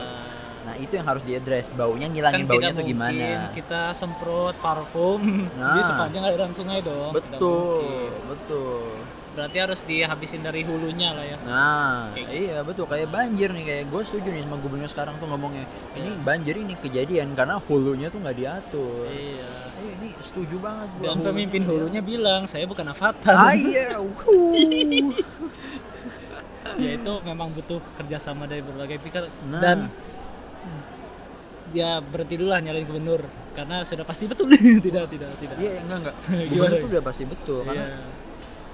Nah 0.62 0.78
itu 0.78 0.94
yang 0.94 1.06
harus 1.08 1.26
diaddress 1.26 1.66
baunya 1.68 2.06
kan 2.06 2.14
ngilangin 2.14 2.46
baunya 2.46 2.70
tidak 2.70 2.78
tuh 2.78 2.84
gimana? 2.86 3.50
kita 3.50 3.80
semprot 3.92 4.54
parfum 4.62 5.18
Nah. 5.58 5.74
di 5.74 5.82
sepanjang 5.82 6.22
aliran 6.22 6.54
sungai 6.54 6.78
dong 6.78 7.10
betul 7.10 8.14
betul. 8.30 8.86
Berarti 9.32 9.56
harus 9.58 9.80
dihabisin 9.82 10.44
dari 10.44 10.60
hulunya 10.62 11.16
lah 11.16 11.24
ya. 11.24 11.36
Nah 11.42 12.12
Kayak 12.12 12.30
iya 12.30 12.58
betul. 12.62 12.84
Kayak 12.84 13.08
banjir 13.10 13.48
nih 13.50 13.64
kayak 13.64 13.84
gue 13.88 14.02
setuju 14.04 14.28
nih 14.28 14.44
sama 14.44 14.56
gubernur 14.60 14.86
sekarang 14.86 15.16
tuh 15.18 15.26
ngomongnya 15.26 15.64
ini 15.96 16.14
banjir 16.20 16.54
ini 16.54 16.76
kejadian 16.78 17.34
karena 17.34 17.56
hulunya 17.58 18.12
tuh 18.12 18.22
nggak 18.22 18.36
diatur. 18.38 19.08
Iya 19.10 19.50
Eh, 19.82 19.92
ini 19.98 20.08
setuju 20.22 20.56
banget 20.62 20.88
gua. 20.94 21.04
Dan 21.10 21.16
pemimpin 21.20 21.62
hulunya 21.66 21.98
bilang 21.98 22.46
saya 22.46 22.64
bukan 22.64 22.86
avatar. 22.86 23.34
Ah 23.34 23.50
iya. 23.52 23.98
Ya 26.72 26.96
itu 26.96 27.12
memang 27.20 27.52
butuh 27.52 27.84
kerjasama 28.00 28.48
dari 28.48 28.64
berbagai 28.64 28.96
pihak. 28.96 29.28
Nah. 29.44 29.60
dan 29.60 29.78
dia 31.72 32.00
berhenti 32.00 32.36
dulu 32.36 32.48
lah 32.48 32.60
nyalain 32.60 32.84
gubernur 32.84 33.24
karena 33.52 33.84
sudah 33.84 34.04
pasti 34.04 34.24
betul. 34.24 34.48
Tidak 34.86 35.04
tidak 35.08 35.30
tidak. 35.36 35.56
Iya 35.60 35.84
enggak 35.84 35.98
enggak. 36.00 36.16
Gubernur 36.52 36.78
tuh 36.78 36.88
udah 36.88 37.02
pasti 37.04 37.24
betul 37.28 37.58
karena 37.66 37.84
Iya. 37.84 37.98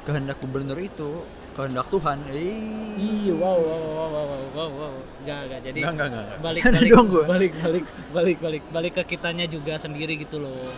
kehendak 0.07 0.37
gubernur 0.39 0.79
itu 0.79 1.11
kehendak 1.59 1.87
Tuhan 1.91 2.19
eh 2.31 2.79
Iya, 2.99 3.35
wow, 3.35 3.59
wow, 3.59 3.79
wow, 3.79 4.09
wow, 4.11 4.27
wow, 4.27 4.43
wow, 4.55 4.71
wow. 4.75 4.95
Gak, 5.27 5.41
gak. 5.51 5.61
Jadi 5.67 5.79
enggak 5.83 5.95
enggak 5.95 6.07
enggak, 6.11 6.25
enggak. 6.27 6.39
balik, 6.43 6.63
balik, 6.63 6.91
dong 6.91 7.07
gua. 7.11 7.25
balik, 7.27 7.53
balik, 7.59 7.85
balik, 8.15 8.39
balik, 8.39 8.65
balik 8.75 8.93
ke 8.99 9.03
kitanya 9.15 9.47
juga 9.51 9.75
sendiri 9.79 10.15
gitu 10.19 10.39
loh. 10.39 10.71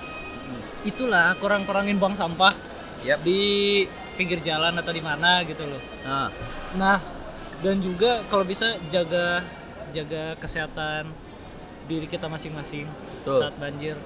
Itulah 0.85 1.37
kurang-kurangin 1.37 2.01
buang 2.01 2.17
sampah 2.17 2.57
Yap. 3.05 3.21
di 3.25 3.85
pinggir 4.17 4.41
jalan 4.41 4.73
atau 4.77 4.93
di 4.93 5.01
mana 5.05 5.45
gitu 5.45 5.65
loh. 5.65 5.81
nah 6.05 6.29
Nah, 6.77 7.01
dan 7.61 7.81
juga 7.81 8.25
kalau 8.29 8.45
bisa 8.45 8.77
jaga 8.89 9.45
jaga 9.93 10.37
kesehatan 10.41 11.13
diri 11.89 12.07
kita 12.07 12.29
masing-masing 12.29 12.87
saat 13.27 13.53
banjir 13.59 13.97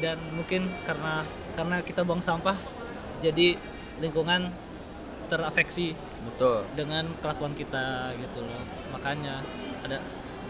dan 0.00 0.16
mungkin 0.34 0.66
karena 0.82 1.22
karena 1.54 1.76
kita 1.84 2.02
buang 2.02 2.24
sampah 2.24 2.56
jadi 3.22 3.54
lingkungan 4.02 4.50
terafeksi 5.30 5.94
betul. 6.28 6.58
Dengan 6.76 7.04
kelakuan 7.20 7.52
kita 7.56 8.16
gitu 8.18 8.40
loh. 8.44 8.62
Makanya 8.92 9.40
ada 9.84 9.98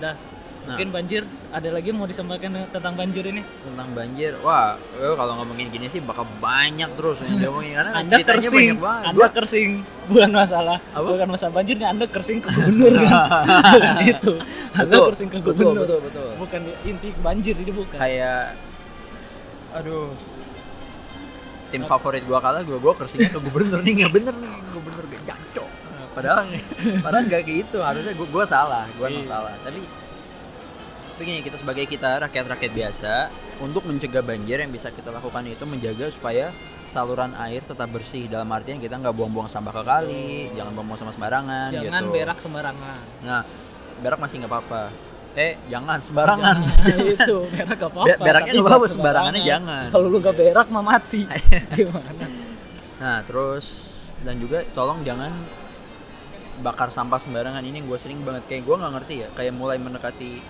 dah 0.01 0.15
Nah. 0.61 0.77
mungkin 0.77 0.93
banjir 0.93 1.23
ada 1.57 1.73
lagi 1.73 1.89
mau 1.89 2.05
disampaikan 2.05 2.53
tentang 2.69 2.93
banjir 2.93 3.25
ini? 3.25 3.41
Tentang 3.65 3.97
banjir 3.97 4.37
wah 4.45 4.77
eh, 4.77 5.15
kalau 5.17 5.41
ngomongin 5.41 5.73
gini 5.73 5.89
sih 5.89 6.05
bakal 6.05 6.29
banyak 6.37 6.85
terus 7.01 7.17
yang 7.25 7.41
diomongin 7.41 7.81
karena 7.81 7.93
anda 7.97 8.17
kersing. 8.21 8.77
anda 8.85 9.27
kersing. 9.33 9.71
Bukan 10.13 10.31
masalah. 10.37 10.77
Apa? 10.93 11.17
bukan 11.17 11.29
masalah 11.33 11.53
banjirnya 11.57 11.89
anda 11.89 12.05
kersing 12.05 12.45
ke 12.45 12.53
gubernur 12.53 12.93
kan? 12.93 13.17
Bukan 13.73 13.97
itu. 14.05 14.33
Anda 14.77 14.85
betul. 15.01 15.07
kersing 15.09 15.29
ke 15.33 15.37
betul 15.41 15.49
gubernur. 15.49 15.81
betul 15.81 15.99
betul. 16.13 16.29
Bukan 16.45 16.61
inti 16.85 17.09
banjir 17.25 17.55
ini 17.57 17.73
bukan. 17.73 17.97
Kayak 17.97 18.61
aduh 19.73 20.13
tim 21.71 21.83
favorit 21.87 22.23
gua 22.27 22.39
kalah 22.39 22.63
gua 22.63 22.79
gua 22.79 22.93
kersingnya 22.95 23.31
ke 23.31 23.41
gubernur. 23.41 23.81
Nih 23.81 24.03
nggak 24.03 24.13
bener 24.13 24.35
nih 24.35 24.51
gubernur 24.71 25.05
gak 25.07 25.23
jancok 25.25 25.69
padahal 26.11 26.43
padahal 27.01 27.23
nggak 27.31 27.43
gitu 27.47 27.79
harusnya 27.81 28.13
gua, 28.19 28.29
gua 28.29 28.45
salah 28.45 28.85
gua 28.99 29.07
emang 29.07 29.25
Iya. 29.25 29.31
salah. 29.31 29.55
Tapi 29.63 29.81
begini 31.21 31.45
kita 31.45 31.61
sebagai 31.61 31.85
kita 31.85 32.17
rakyat-rakyat 32.27 32.73
biasa 32.73 33.13
untuk 33.61 33.85
mencegah 33.85 34.25
banjir 34.25 34.57
yang 34.57 34.73
bisa 34.73 34.89
kita 34.89 35.13
lakukan 35.13 35.45
itu 35.45 35.69
menjaga 35.69 36.09
supaya 36.09 36.49
saluran 36.89 37.37
air 37.37 37.61
tetap 37.61 37.93
bersih. 37.93 38.25
Dalam 38.27 38.49
artian 38.51 38.81
kita 38.81 38.97
nggak 38.97 39.13
buang-buang 39.13 39.47
sampah 39.47 39.71
ke 39.71 39.83
kali 39.85 40.29
jangan 40.57 40.73
buang-buang 40.73 40.99
sampah 40.99 41.15
sembarangan 41.15 41.69
jangan 41.71 42.03
gitu. 42.09 42.13
berak 42.17 42.39
sembarangan. 42.41 42.99
Nah 43.23 43.43
berak 44.01 44.19
masih 44.19 44.41
nggak 44.41 44.51
apa-apa 44.51 44.83
eh 45.39 45.55
jangan 45.71 45.99
sembarangan. 46.03 46.57
Jangan, 46.83 47.07
itu 47.15 47.37
berak 47.55 47.77
gak 47.79 47.91
apa-apa. 47.95 48.07
Be- 48.07 48.19
beraknya 48.19 48.53
apa-apa, 48.59 48.79
buat 48.83 48.93
sembarangannya 48.93 49.43
jangan. 49.47 49.85
kalau 49.95 50.07
lu 50.11 50.19
gak 50.19 50.37
berak 50.37 50.67
mah 50.71 50.85
mati. 50.85 51.23
Gimana? 51.79 52.27
Nah 52.99 53.19
terus 53.25 53.67
dan 54.27 54.37
juga 54.43 54.67
tolong 54.75 55.07
jangan 55.07 55.31
bakar 56.61 56.91
sampah 56.91 57.23
sembarangan. 57.23 57.63
Ini 57.63 57.79
gue 57.87 57.99
sering 57.99 58.27
banget. 58.27 58.51
Kayak 58.51 58.63
gue 58.67 58.77
nggak 58.77 58.93
ngerti 58.99 59.15
ya 59.23 59.29
kayak 59.33 59.53
mulai 59.55 59.79
mendekati 59.79 60.43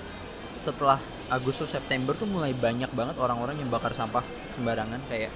setelah 0.60 1.00
Agustus 1.30 1.70
September 1.70 2.12
tuh 2.16 2.26
mulai 2.26 2.50
banyak 2.50 2.90
banget 2.90 3.16
orang-orang 3.20 3.60
yang 3.60 3.68
bakar 3.68 3.92
sampah 3.92 4.24
sembarangan. 4.50 4.98
Kayak 5.12 5.30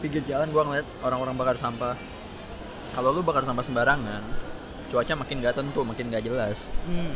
pinggir 0.00 0.24
jalan 0.24 0.48
gue 0.48 0.62
ngeliat 0.64 0.86
orang-orang 1.04 1.34
bakar 1.36 1.56
sampah. 1.60 1.94
Kalau 2.96 3.12
lu 3.12 3.20
bakar 3.20 3.44
sampah 3.44 3.62
sembarangan 3.62 4.48
cuaca 4.88 5.12
makin 5.20 5.44
gak 5.44 5.56
tentu 5.60 5.80
makin 5.84 6.08
gak 6.08 6.24
jelas. 6.24 6.72
Hmm, 6.88 7.12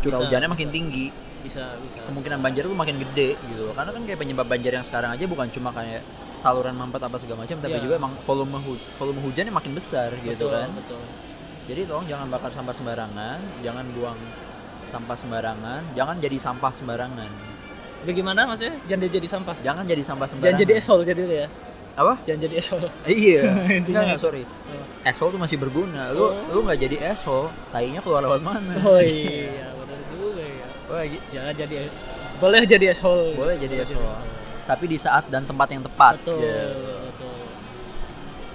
curah 0.00 0.10
Bisa, 0.10 0.22
hujannya 0.22 0.46
bisa. 0.46 0.54
makin 0.56 0.68
tinggi. 0.70 1.06
Bisa 1.40 1.62
bisa. 1.78 1.98
Kemungkinan 2.02 2.38
banjir 2.38 2.62
tuh 2.62 2.74
makin 2.74 2.96
gede 2.98 3.36
gitu. 3.42 3.62
Loh 3.62 3.72
karena 3.72 3.90
kan 3.90 4.02
kayak 4.02 4.18
penyebab 4.18 4.46
banjir 4.46 4.72
yang 4.72 4.82
sekarang 4.82 5.10
aja 5.10 5.24
bukan 5.24 5.48
cuma 5.48 5.70
kayak 5.70 6.02
saluran 6.34 6.72
mampet 6.72 6.98
apa 6.98 7.16
segala 7.16 7.44
macam 7.44 7.56
tapi 7.58 7.74
Iya. 7.74 7.82
juga 7.82 7.94
emang 7.96 8.12
volume 8.18 8.56
hu- 8.58 8.84
volume 8.94 9.20
hujannya 9.22 9.48
makin 9.50 9.72
besar 9.72 10.08
gitu 10.18 10.36
betul, 10.42 10.50
kan. 10.50 10.68
betul. 10.74 11.00
Jadi 11.66 11.80
tolong 11.84 12.06
jangan 12.06 12.26
bakar 12.26 12.50
sampah 12.50 12.72
sembarangan 12.72 13.38
jangan 13.60 13.84
buang 13.90 14.18
sampah 14.86 15.14
sembarangan 15.14 15.80
jangan 15.92 16.16
jadi 16.16 16.36
sampah 16.36 16.72
sembarangan. 16.72 17.30
Bagaimana 18.00 18.44
maksudnya? 18.44 18.80
Jangan 18.86 19.06
jadi 19.06 19.28
sampah. 19.28 19.56
Jangan 19.60 19.84
jadi 19.84 20.02
sampah 20.02 20.26
sembarangan 20.26 20.48
jangan 20.50 20.62
jadi 20.62 20.72
esol 20.74 21.00
jadi 21.02 21.20
itu 21.20 21.34
ya? 21.36 21.48
Apa? 21.92 22.14
Jangan 22.22 22.40
jadi 22.42 22.54
esol. 22.56 22.80
Iya. 23.04 23.42
Intinya. 23.78 23.84
enggak 23.86 24.02
enggak 24.06 24.20
sorry. 24.20 24.42
Esol 25.02 25.28
tuh 25.28 25.38
masih 25.38 25.56
berguna. 25.56 26.08
Lu 26.10 26.22
Oh. 26.22 26.32
lu 26.50 26.60
nggak 26.62 26.78
jadi 26.80 26.96
esol 27.10 27.48
tainya 27.68 28.00
keluar 28.00 28.20
lewat 28.22 28.40
mana? 28.40 28.76
Oh 28.82 28.98
iya 28.98 29.69
gi- 31.06 31.24
jangan 31.30 31.52
jadi 31.52 31.74
boleh 32.36 32.62
jadi 32.64 32.84
esol 32.90 33.34
boleh 33.34 33.54
jadi 33.56 33.84
esol 33.84 34.00
tapi 34.62 34.86
di 34.86 34.94
saat 34.96 35.26
dan 35.26 35.42
tempat 35.42 35.66
yang 35.68 35.82
tepat. 35.82 36.14
Betul 36.20 36.40
Ya, 36.40 36.70
betul. 37.04 37.34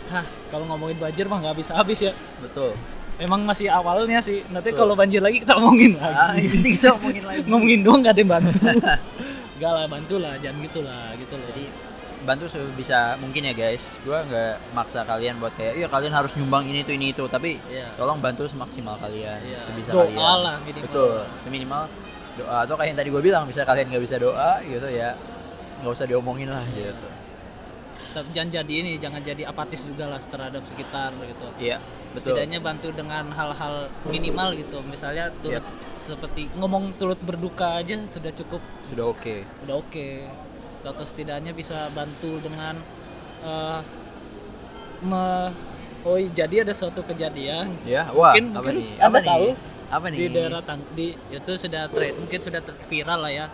Hah 0.08 0.24
kalau 0.48 0.66
ngomongin 0.66 0.96
banjir 0.96 1.26
mah 1.26 1.42
nggak 1.42 1.58
bisa 1.58 1.76
habis 1.76 2.00
ya. 2.00 2.14
Betul. 2.40 2.72
Emang 3.16 3.44
masih 3.44 3.68
awalnya 3.68 4.20
sih. 4.20 4.44
Nanti 4.48 4.72
kalau 4.72 4.94
banjir 4.94 5.20
lagi 5.20 5.40
kita 5.40 5.56
omongin 5.56 5.96
ah 5.98 6.32
lagi. 6.32 6.48
ini 6.56 6.70
kita 6.74 6.96
ngomongin 6.96 7.24
lagi. 7.26 7.40
Ngomongin 7.44 7.80
doang 7.82 8.00
gak 8.00 8.14
ada 8.14 8.22
yang 8.22 8.32
bantu. 8.32 8.52
Gak 9.56 9.72
lah 9.72 9.86
bantu 9.88 10.16
lah, 10.20 10.36
jangan 10.38 10.60
gitu 10.62 10.80
lah, 10.84 11.16
gitu 11.16 11.40
loh. 11.40 11.48
jadi 11.48 11.64
bantu 12.22 12.46
sebisa 12.46 13.16
mungkin 13.18 13.44
ya 13.46 13.54
guys. 13.54 13.98
Gua 14.02 14.20
nggak 14.22 14.72
maksa 14.72 15.04
kalian 15.04 15.36
buat 15.36 15.56
kayak 15.56 15.74
iya 15.76 15.88
kalian 15.88 16.12
harus 16.12 16.36
nyumbang 16.36 16.64
ini 16.66 16.80
itu 16.82 16.92
ini 16.92 17.12
itu. 17.12 17.24
Tapi 17.26 17.60
Iya. 17.66 17.92
tolong 17.96 18.20
bantu 18.20 18.46
semaksimal 18.46 18.96
kalian 18.98 19.40
Iya. 19.42 19.60
sebisa 19.60 19.90
Doa 19.90 20.06
kalian. 20.06 20.20
lah 20.20 20.56
minimal. 20.62 20.84
betul 20.86 21.14
seminimal 21.42 21.84
doa 22.36 22.64
atau 22.64 22.76
kayak 22.76 22.90
yang 22.92 23.00
tadi 23.00 23.10
gue 23.10 23.24
bilang 23.24 23.44
bisa 23.48 23.64
kalian 23.64 23.88
nggak 23.88 24.04
bisa 24.04 24.16
doa 24.20 24.60
gitu 24.62 24.88
ya 24.88 25.16
nggak 25.80 25.92
usah 25.92 26.08
diomongin 26.08 26.50
lah 26.50 26.64
gitu 26.72 27.10
Tetap 27.96 28.32
jangan 28.32 28.48
jadi 28.52 28.74
ini, 28.80 28.92
jangan 28.96 29.20
jadi 29.20 29.44
apatis 29.44 29.84
juga 29.84 30.08
lah 30.08 30.20
terhadap 30.20 30.64
sekitar 30.64 31.12
gitu. 31.16 31.48
iya 31.60 31.80
betul 32.12 32.32
Setidaknya 32.32 32.60
bantu 32.60 32.88
dengan 32.92 33.28
hal-hal 33.28 33.92
minimal 34.08 34.56
gitu. 34.56 34.80
Misalnya 34.88 35.32
turut 35.44 35.60
Yap. 35.60 36.00
seperti 36.00 36.48
ngomong 36.56 36.96
turut 36.96 37.20
berduka 37.20 37.76
aja 37.76 38.00
sudah 38.08 38.32
cukup, 38.32 38.64
sudah 38.88 39.12
oke 39.12 39.36
udah 39.68 39.76
oke. 39.80 40.08
Atau 40.84 41.04
setidaknya 41.04 41.52
bisa 41.52 41.92
bantu 41.92 42.40
dengan 42.40 42.80
eh 43.44 43.80
me 45.04 45.52
Oh 46.06 46.22
jadi 46.22 46.62
ada 46.62 46.70
suatu 46.72 47.02
kejadian 47.02 47.82
ya 47.82 48.14
wah 48.14 48.32
Mungkin- 48.32 48.54
apa 48.54 48.62
mungkin 48.62 48.76
nih 48.78 48.90
Anda 48.96 49.04
apa 49.04 49.18
nih 49.18 49.28
tahu 49.28 49.48
apa 49.90 50.06
nih? 50.10 50.18
di 50.18 50.28
daerah 50.34 50.62
tang 50.66 50.82
di 50.98 51.14
itu 51.30 51.52
sudah 51.54 51.88
trend 51.94 52.16
mungkin 52.18 52.40
sudah 52.42 52.62
viral 52.90 53.20
lah 53.22 53.34
ya. 53.34 53.46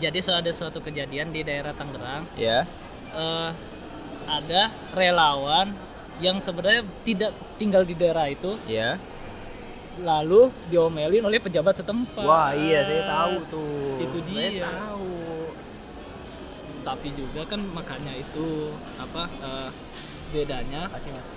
Jadi 0.00 0.18
so 0.22 0.32
ada 0.32 0.48
suatu 0.54 0.78
kejadian 0.80 1.34
di 1.34 1.44
daerah 1.44 1.74
Tangerang. 1.74 2.24
Ya. 2.38 2.64
Eh, 3.10 3.50
ada 4.30 4.70
relawan 4.94 5.74
yang 6.22 6.38
sebenarnya 6.38 6.86
tidak 7.02 7.32
tinggal 7.58 7.82
di 7.82 7.98
daerah 7.98 8.30
itu. 8.30 8.56
Ya. 8.70 8.96
Lalu 10.00 10.48
diomelin 10.70 11.26
oleh 11.26 11.42
pejabat 11.42 11.82
setempat. 11.82 12.24
Wah 12.24 12.54
iya 12.54 12.86
saya 12.86 13.02
tahu 13.04 13.34
tuh. 13.50 13.96
Itu 14.00 14.18
saya 14.30 14.48
dia. 14.48 14.64
tahu. 14.64 15.12
Tapi 16.80 17.08
juga 17.12 17.44
kan 17.44 17.60
makanya 17.60 18.14
itu 18.16 18.72
apa 18.96 19.28
eh, 19.28 19.70
bedanya 20.30 20.86
kasih 20.94 21.12
mas. 21.12 21.30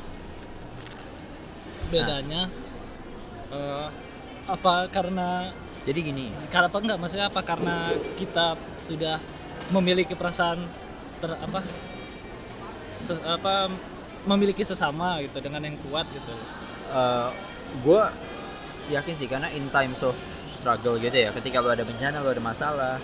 bedanya 1.92 2.50
eh, 3.54 3.88
apa 4.44 4.88
karena 4.92 5.52
jadi 5.84 6.00
gini. 6.00 6.32
Karena 6.52 6.68
apa 6.72 6.78
enggak? 6.80 7.00
Maksudnya 7.00 7.28
apa? 7.28 7.42
Karena 7.44 7.92
kita 8.16 8.56
sudah 8.80 9.20
memiliki 9.72 10.16
perasaan 10.16 10.64
ter 11.20 11.36
apa? 11.36 11.60
Se- 12.92 13.24
apa? 13.24 13.68
Memiliki 14.24 14.64
sesama 14.64 15.20
gitu 15.20 15.44
dengan 15.44 15.68
yang 15.68 15.76
kuat 15.84 16.08
gitu. 16.12 16.36
Gue 17.84 18.04
yakin 18.88 19.14
sih 19.16 19.28
karena 19.28 19.52
in 19.52 19.68
times 19.72 20.00
of 20.04 20.16
struggle 20.60 20.96
gitu 21.00 21.16
ya 21.16 21.32
ketika 21.36 21.64
lu 21.64 21.72
ada 21.72 21.84
bencana 21.88 22.20
lu 22.20 22.32
ada 22.32 22.44
masalah 22.44 22.96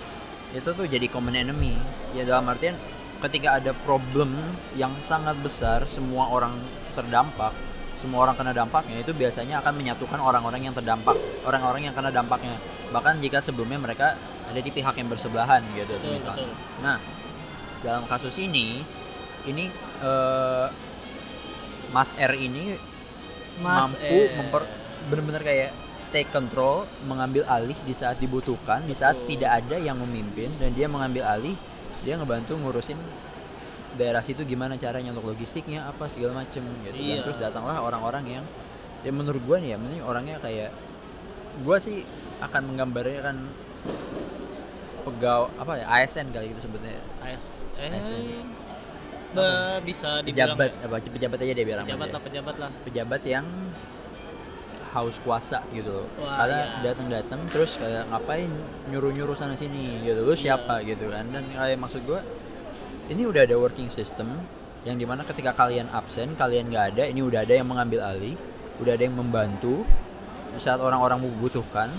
itu 0.55 0.67
tuh 0.71 0.87
jadi 0.87 1.11
common 1.11 1.35
enemy. 1.35 1.75
Ya 2.15 2.23
dalam 2.23 2.47
artian 2.47 2.79
ketika 3.19 3.59
ada 3.59 3.75
problem 3.83 4.31
yang 4.79 4.95
sangat 5.03 5.35
besar 5.43 5.83
semua 5.83 6.31
orang 6.31 6.55
terdampak 6.95 7.51
semua 7.99 8.23
orang 8.23 8.39
kena 8.39 8.55
dampaknya 8.55 9.03
itu 9.03 9.11
biasanya 9.11 9.59
akan 9.59 9.75
menyatukan 9.75 10.19
orang-orang 10.23 10.71
yang 10.71 10.73
terdampak 10.73 11.19
orang-orang 11.43 11.91
yang 11.91 11.95
kena 11.95 12.09
dampaknya 12.09 12.55
bahkan 12.95 13.19
jika 13.19 13.43
sebelumnya 13.43 13.77
mereka 13.77 14.15
ada 14.49 14.59
di 14.59 14.71
pihak 14.73 14.97
yang 14.97 15.09
bersebelahan 15.11 15.61
gitu 15.77 15.93
betul, 15.93 16.09
semisal. 16.09 16.33
betul. 16.33 16.49
Nah, 16.81 16.97
dalam 17.85 18.03
kasus 18.09 18.35
ini, 18.41 18.81
ini 19.45 19.69
eh, 20.01 20.67
Mas 21.93 22.17
R 22.17 22.33
ini 22.33 22.73
Mas 23.61 23.93
mampu 23.93 24.09
eh, 24.09 24.33
memper 24.33 24.63
benar-benar 25.07 25.43
kayak 25.45 25.69
take 26.09 26.33
control, 26.33 26.89
mengambil 27.05 27.45
alih 27.45 27.77
di 27.85 27.93
saat 27.93 28.17
dibutuhkan, 28.17 28.81
di 28.89 28.97
saat 28.97 29.13
tidak 29.29 29.61
ada 29.61 29.77
yang 29.77 30.01
memimpin 30.01 30.49
dan 30.57 30.73
dia 30.73 30.89
mengambil 30.89 31.29
alih, 31.29 31.53
dia 32.01 32.17
ngebantu 32.17 32.57
ngurusin 32.57 32.97
daerah 33.99 34.23
situ 34.23 34.41
gimana 34.43 34.73
caranya 34.75 35.11
untuk 35.11 35.27
logistiknya 35.27 35.83
apa 35.85 36.07
segala 36.07 36.39
macem 36.39 36.63
gitu. 36.81 36.95
Dan 36.95 37.03
Iya. 37.03 37.21
terus 37.21 37.35
datanglah 37.35 37.75
orang-orang 37.77 38.39
yang 38.39 38.45
ya 38.99 39.11
menurut 39.11 39.43
gua 39.43 39.59
nih 39.59 39.69
ya, 39.69 39.77
menurut 39.77 40.01
orangnya 40.01 40.39
kayak 40.39 40.71
gua 41.61 41.75
sih 41.77 42.07
akan 42.39 42.61
menggambarnya 42.65 43.19
kan 43.21 43.35
pegawai 44.99 45.51
apa 45.55 45.71
ya 45.75 45.85
ASN 45.89 46.27
kali 46.29 46.51
gitu 46.51 46.61
sebetulnya 46.61 46.99
AS 47.21 47.63
eh 47.75 47.87
ASN. 47.89 48.23
be- 49.31 49.79
bisa 49.85 50.19
dibilang 50.21 50.55
pejabat 50.55 50.71
apa 50.79 50.95
pejabat 51.01 51.37
aja 51.39 51.53
deh 51.53 51.65
biar 51.65 51.79
pejabat 51.81 52.07
deh. 52.07 52.13
lah 52.13 52.21
pejabat 52.21 52.55
lah 52.57 52.69
pejabat 52.83 53.21
yang 53.23 53.45
haus 54.89 55.21
kuasa 55.21 55.61
gitu 55.69 55.85
loh. 55.93 56.07
Wah, 56.17 56.33
Karena 56.35 56.57
iya. 56.57 56.81
datang-datang 56.81 57.39
terus 57.45 57.77
kayak 57.77 58.09
ngapain 58.09 58.49
nyuruh-nyuruh 58.89 59.37
sana 59.37 59.53
sini 59.53 60.01
gitu. 60.01 60.25
Lu 60.25 60.33
Iya. 60.33 60.57
siapa 60.57 60.81
gitu 60.81 61.13
kan. 61.13 61.29
Dan 61.29 61.45
kayak 61.45 61.77
maksud 61.77 62.01
gua 62.09 62.25
ini 63.09 63.25
udah 63.25 63.41
ada 63.43 63.57
working 63.57 63.89
system 63.89 64.29
yang 64.87 64.95
di 64.95 65.03
mana 65.03 65.27
ketika 65.27 65.51
kalian 65.51 65.91
absen, 65.91 66.37
kalian 66.39 66.71
nggak 66.71 66.85
ada, 66.95 67.03
ini 67.09 67.19
udah 67.19 67.43
ada 67.43 67.53
yang 67.57 67.67
mengambil 67.67 67.99
alih, 68.05 68.37
udah 68.79 68.95
ada 68.95 69.03
yang 69.03 69.17
membantu 69.17 69.83
saat 70.55 70.79
orang-orang 70.79 71.19
membutuhkan. 71.19 71.91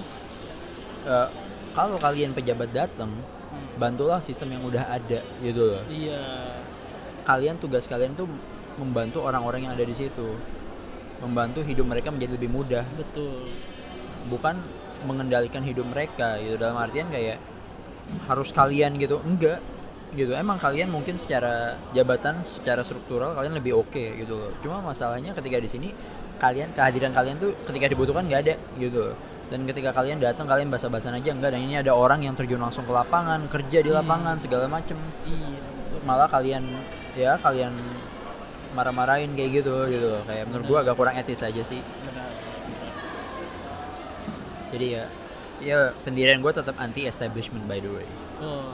Eh, 1.05 1.29
kalau 1.77 2.01
kalian 2.01 2.33
pejabat 2.33 2.73
datang 2.73 3.13
bantulah 3.77 4.21
sistem 4.21 4.57
yang 4.59 4.63
udah 4.65 4.85
ada 4.87 5.21
gitu 5.45 5.77
loh. 5.77 5.83
Iya. 5.89 6.57
Kalian 7.25 7.61
tugas 7.61 7.85
kalian 7.89 8.17
tuh 8.17 8.29
membantu 8.81 9.25
orang-orang 9.25 9.69
yang 9.69 9.73
ada 9.77 9.85
di 9.85 9.97
situ. 9.97 10.37
Membantu 11.21 11.61
hidup 11.61 11.85
mereka 11.85 12.09
menjadi 12.09 12.37
lebih 12.37 12.51
mudah. 12.53 12.85
Betul. 12.97 13.53
Bukan 14.29 14.57
mengendalikan 15.05 15.65
hidup 15.65 15.89
mereka 15.89 16.41
gitu. 16.41 16.57
Dalam 16.57 16.81
artian 16.81 17.09
kayak 17.09 17.41
harus 18.29 18.53
kalian 18.53 18.97
gitu. 19.01 19.21
Enggak 19.25 19.61
gitu. 20.13 20.33
Emang 20.35 20.59
kalian 20.59 20.91
mungkin 20.91 21.15
secara 21.15 21.79
jabatan 21.93 22.43
secara 22.43 22.83
struktural 22.83 23.35
kalian 23.35 23.55
lebih 23.55 23.79
oke 23.79 24.05
gitu 24.19 24.35
loh. 24.35 24.51
Cuma 24.63 24.83
masalahnya 24.83 25.31
ketika 25.35 25.59
di 25.59 25.69
sini 25.71 25.89
kalian 26.41 26.73
kehadiran 26.73 27.13
kalian 27.13 27.37
tuh 27.37 27.53
ketika 27.69 27.87
dibutuhkan 27.87 28.25
nggak 28.27 28.41
ada 28.49 28.55
gitu 28.79 29.13
loh. 29.13 29.17
dan 29.51 29.67
ketika 29.67 29.91
kalian 29.91 30.23
datang 30.23 30.47
kalian 30.47 30.71
basa-basan 30.71 31.19
aja 31.19 31.35
enggak 31.35 31.51
dan 31.51 31.67
ini 31.67 31.75
ada 31.83 31.91
orang 31.91 32.23
yang 32.23 32.39
terjun 32.39 32.63
langsung 32.63 32.87
ke 32.87 32.95
lapangan 32.95 33.51
kerja 33.51 33.83
di 33.83 33.91
Hmm. 33.91 33.99
lapangan 33.99 34.39
segala 34.39 34.71
macem. 34.71 34.95
Iya. 35.27 35.59
Malah 36.07 36.31
kalian 36.31 36.63
ya 37.19 37.35
kalian 37.35 37.75
marah-marahin 38.79 39.35
kayak 39.35 39.51
gitu 39.59 39.75
gitu 39.91 40.07
loh. 40.07 40.23
kayak 40.23 40.47
menurut 40.47 40.65
gua 40.71 40.79
agak 40.87 40.95
kurang 40.95 41.19
etis 41.19 41.43
aja 41.43 41.67
sih. 41.67 41.83
Benar. 41.83 42.31
Jadi 44.71 44.87
ya 44.95 45.05
ya 45.61 45.79
pendirian 46.07 46.39
gue 46.41 46.53
tetap 46.55 46.79
anti 46.79 47.05
establishment 47.05 47.67
by 47.67 47.83
the 47.83 47.91
way. 47.91 48.07
Oh 48.41 48.71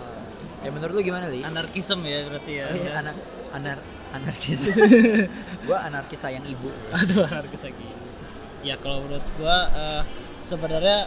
ya 0.65 0.71
menurut 0.73 0.95
lu 0.97 1.03
gimana 1.05 1.27
li? 1.29 1.45
Anarkisme 1.45 2.07
ya 2.07 2.25
berarti 2.29 2.53
ya. 2.57 2.65
Oh 2.73 2.77
iya, 2.77 2.93
anar 3.01 3.17
anar 3.53 3.79
anarkis 4.15 4.71
gue 5.67 5.77
anarkis 5.77 6.21
sayang 6.21 6.47
ibu. 6.47 6.73
Aduh 6.93 7.27
anarkis 7.27 7.67
lagi 7.67 7.87
ya 8.67 8.75
kalau 8.83 9.07
menurut 9.07 9.27
gua 9.39 9.71
eh, 9.71 10.03
sebenarnya 10.43 11.07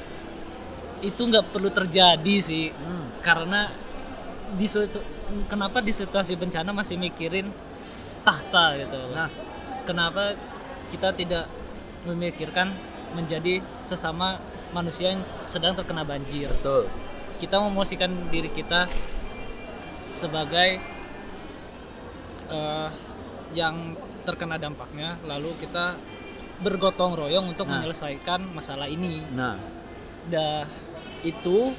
itu 1.04 1.20
nggak 1.20 1.52
perlu 1.52 1.70
terjadi 1.72 2.36
sih. 2.40 2.72
Hmm. 2.72 3.12
karena 3.20 3.68
di 4.56 4.64
situ 4.64 4.98
kenapa 5.52 5.84
di 5.84 5.92
situasi 5.92 6.40
bencana 6.40 6.72
masih 6.72 6.96
mikirin 6.96 7.52
tahta 8.24 8.80
gitu? 8.80 9.00
Nah. 9.14 9.30
Kenapa 9.88 10.38
kita 10.94 11.10
tidak 11.18 11.50
memikirkan 12.06 12.70
menjadi 13.18 13.58
sesama 13.82 14.38
manusia 14.70 15.10
yang 15.10 15.26
sedang 15.50 15.74
terkena 15.74 16.06
banjir? 16.06 16.54
Betul. 16.62 16.86
Kita 17.42 17.58
memosisikan 17.58 18.30
diri 18.30 18.54
kita 18.54 18.86
sebagai 20.10 20.82
eh, 22.50 22.90
yang 23.54 23.94
terkena 24.22 24.58
dampaknya 24.58 25.18
lalu 25.24 25.54
kita 25.58 25.98
bergotong 26.60 27.16
royong 27.16 27.48
untuk 27.48 27.66
Nah. 27.66 27.80
menyelesaikan 27.80 28.44
masalah 28.52 28.86
ini. 28.86 29.24
Nah. 29.32 29.56
Dah 30.28 30.68
itu 31.24 31.72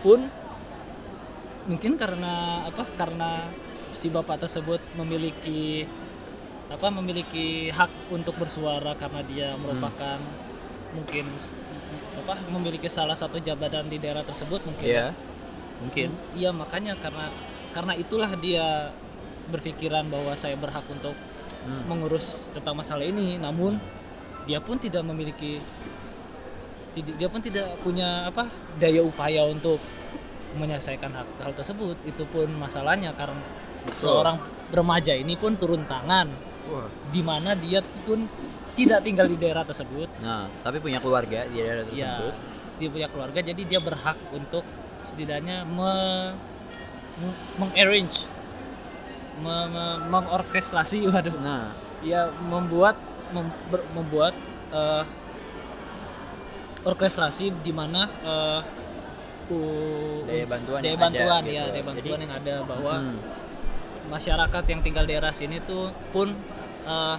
pun 0.00 0.26
mungkin 1.64 1.96
karena 1.96 2.64
apa 2.64 2.84
karena 2.94 3.48
si 3.90 4.08
bapak 4.08 4.36
tersebut 4.38 4.80
memiliki 4.94 5.88
apa 6.68 6.88
memiliki 6.90 7.68
hak 7.70 8.10
untuk 8.10 8.36
bersuara 8.36 8.92
karena 8.94 9.20
dia 9.22 9.48
merupakan 9.54 10.18
mungkin 10.92 11.24
s- 11.36 11.54
apa 12.16 12.40
memiliki 12.48 12.88
salah 12.88 13.14
satu 13.14 13.38
jabatan 13.38 13.86
di 13.86 13.96
daerah 13.96 14.24
tersebut 14.24 14.64
mungkin. 14.64 14.84
Ya 14.84 15.06
mungkin. 15.78 16.08
Iya 16.34 16.50
makanya 16.50 16.96
karena 16.96 17.28
karena 17.74 17.98
itulah 17.98 18.30
dia 18.38 18.94
berpikiran 19.50 20.06
bahwa 20.08 20.32
saya 20.38 20.54
berhak 20.56 20.86
untuk 20.88 21.12
Hmm. 21.64 21.80
mengurus 21.88 22.52
tentang 22.52 22.76
masalah 22.76 23.08
ini. 23.08 23.40
Namun 23.40 23.80
dia 24.44 24.60
pun 24.60 24.76
tidak 24.76 25.00
memiliki 25.00 25.56
dia 26.94 27.26
pun 27.26 27.42
tidak 27.42 27.74
punya 27.82 28.30
apa 28.30 28.46
daya 28.78 29.02
upaya 29.02 29.42
untuk 29.50 29.82
menyelesaikan 30.54 31.10
hak 31.10 31.28
hal 31.42 31.52
tersebut. 31.56 31.96
Itu 32.04 32.28
pun 32.28 32.46
masalahnya 32.54 33.16
karena 33.16 33.40
seorang 33.90 34.38
remaja 34.70 35.16
ini 35.16 35.34
pun 35.34 35.56
turun 35.58 35.88
tangan. 35.88 36.52
Wah. 36.64 36.88
di 37.12 37.20
mana 37.20 37.52
dia 37.52 37.84
pun 38.08 38.24
tidak 38.72 39.04
tinggal 39.04 39.28
di 39.28 39.36
daerah 39.36 39.68
tersebut. 39.68 40.08
Nah 40.24 40.48
tapi 40.64 40.80
punya 40.80 40.96
keluarga 40.96 41.44
di 41.44 41.60
daerah 41.60 41.84
ya 41.92 42.16
tersebut. 42.16 42.34
Dia 42.80 42.88
punya 42.88 43.08
keluarga 43.12 43.38
jadi 43.44 43.62
dia 43.68 43.80
berhak 43.84 44.16
untuk 44.32 44.64
setidaknya 45.04 45.68
me, 45.68 45.92
mengarrange 47.56 48.26
me- 49.38 49.68
me- 49.70 50.00
mengorkestrasi 50.10 51.06
waduh 51.10 51.36
nah 51.40 51.70
ya 52.02 52.28
membuat 52.44 52.98
mem- 53.32 53.54
membuat 53.94 54.34
eh, 54.70 55.04
orkestrasi 56.84 57.50
di 57.64 57.72
mana 57.72 58.06
eh, 58.10 58.60
u- 59.52 60.24
Daya 60.28 60.44
bantuan 60.48 60.80
daya 60.82 60.90
yang 60.92 60.98
ada, 61.00 61.04
bantuan 61.08 61.40
gitu. 61.44 61.54
ya 61.56 61.62
daya 61.64 61.72
Jadi- 61.72 61.86
bantuan 61.88 62.18
yang 62.20 62.34
ada 62.34 62.54
bahwa 62.64 62.94
hmm. 63.00 63.16
masyarakat 64.04 64.64
yang 64.68 64.80
tinggal 64.84 65.04
di 65.04 65.10
daerah 65.16 65.32
sini 65.32 65.56
tuh 65.64 65.90
pun 66.12 66.32
eh, 66.84 67.16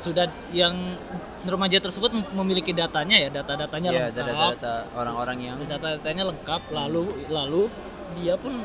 sudah 0.00 0.32
yang 0.56 0.96
remaja 1.44 1.76
tersebut 1.76 2.08
mem- 2.14 2.32
memiliki 2.32 2.72
datanya 2.72 3.16
ya 3.20 3.28
data-datanya 3.28 3.88
ya 3.92 4.04
lengkap 4.08 4.16
data-data 4.16 4.74
orang-orang 4.96 5.38
yang 5.44 5.56
data-datanya 5.60 6.24
lengkap 6.32 6.62
lalu 6.72 7.04
lalu 7.28 7.68
dia 8.16 8.34
pun 8.40 8.64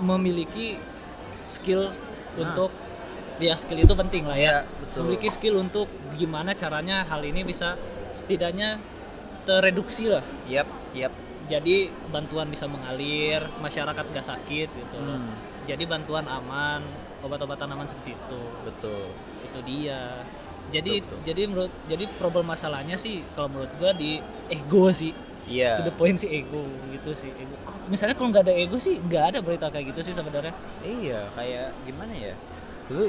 memiliki 0.00 0.78
skill 1.44 1.92
Nah. 2.34 2.50
untuk 2.50 2.70
dia 3.38 3.54
skill 3.54 3.78
itu 3.78 3.94
penting 3.94 4.26
lah 4.26 4.34
ya. 4.34 4.50
Ya 4.50 4.58
betul. 4.82 5.06
Memiliki 5.06 5.28
skill 5.30 5.54
untuk 5.58 5.86
gimana 6.14 6.50
caranya 6.54 7.06
hal 7.06 7.22
ini 7.22 7.42
bisa 7.42 7.78
setidaknya 8.10 8.78
tereduksi 9.44 10.10
lah. 10.10 10.24
Yap 10.46 10.66
yap. 10.94 11.12
Jadi 11.44 11.92
bantuan 12.08 12.48
bisa 12.48 12.64
mengalir 12.64 13.44
masyarakat 13.60 14.04
gak 14.08 14.26
sakit 14.26 14.68
gitu. 14.72 14.96
Loh 14.96 15.20
Hmm, 15.20 15.30
jadi 15.62 15.84
bantuan 15.84 16.24
aman 16.24 16.80
obat-obatan 17.20 17.68
aman 17.68 17.84
seperti 17.84 18.16
itu. 18.16 18.42
Betul. 18.64 19.12
Itu 19.44 19.58
dia. 19.62 20.24
Jadi 20.72 21.04
Betul, 21.04 21.12
betul. 21.12 21.24
jadi 21.28 21.42
menurut 21.44 21.72
jadi 21.84 22.04
problem 22.16 22.46
masalahnya 22.48 22.96
sih 22.96 23.20
kalau 23.36 23.52
menurut 23.52 23.70
gua 23.76 23.92
di 23.92 24.18
ego 24.48 24.88
sih 24.90 25.12
iya 25.44 25.76
to 25.76 25.84
the 25.84 25.94
point 25.94 26.16
sih 26.16 26.30
ego 26.30 26.64
gitu 26.92 27.10
sih 27.12 27.30
ego 27.36 27.56
misalnya 27.88 28.16
kalau 28.16 28.32
nggak 28.32 28.44
ada 28.48 28.54
ego 28.56 28.76
sih 28.80 28.96
nggak 28.96 29.24
ada 29.34 29.38
berita 29.44 29.68
kayak 29.68 29.92
gitu 29.92 30.00
sih 30.10 30.14
sebenarnya 30.16 30.54
Iya, 30.84 31.28
kayak 31.36 31.68
gimana 31.84 32.12
ya? 32.16 32.34
Lu 32.92 33.08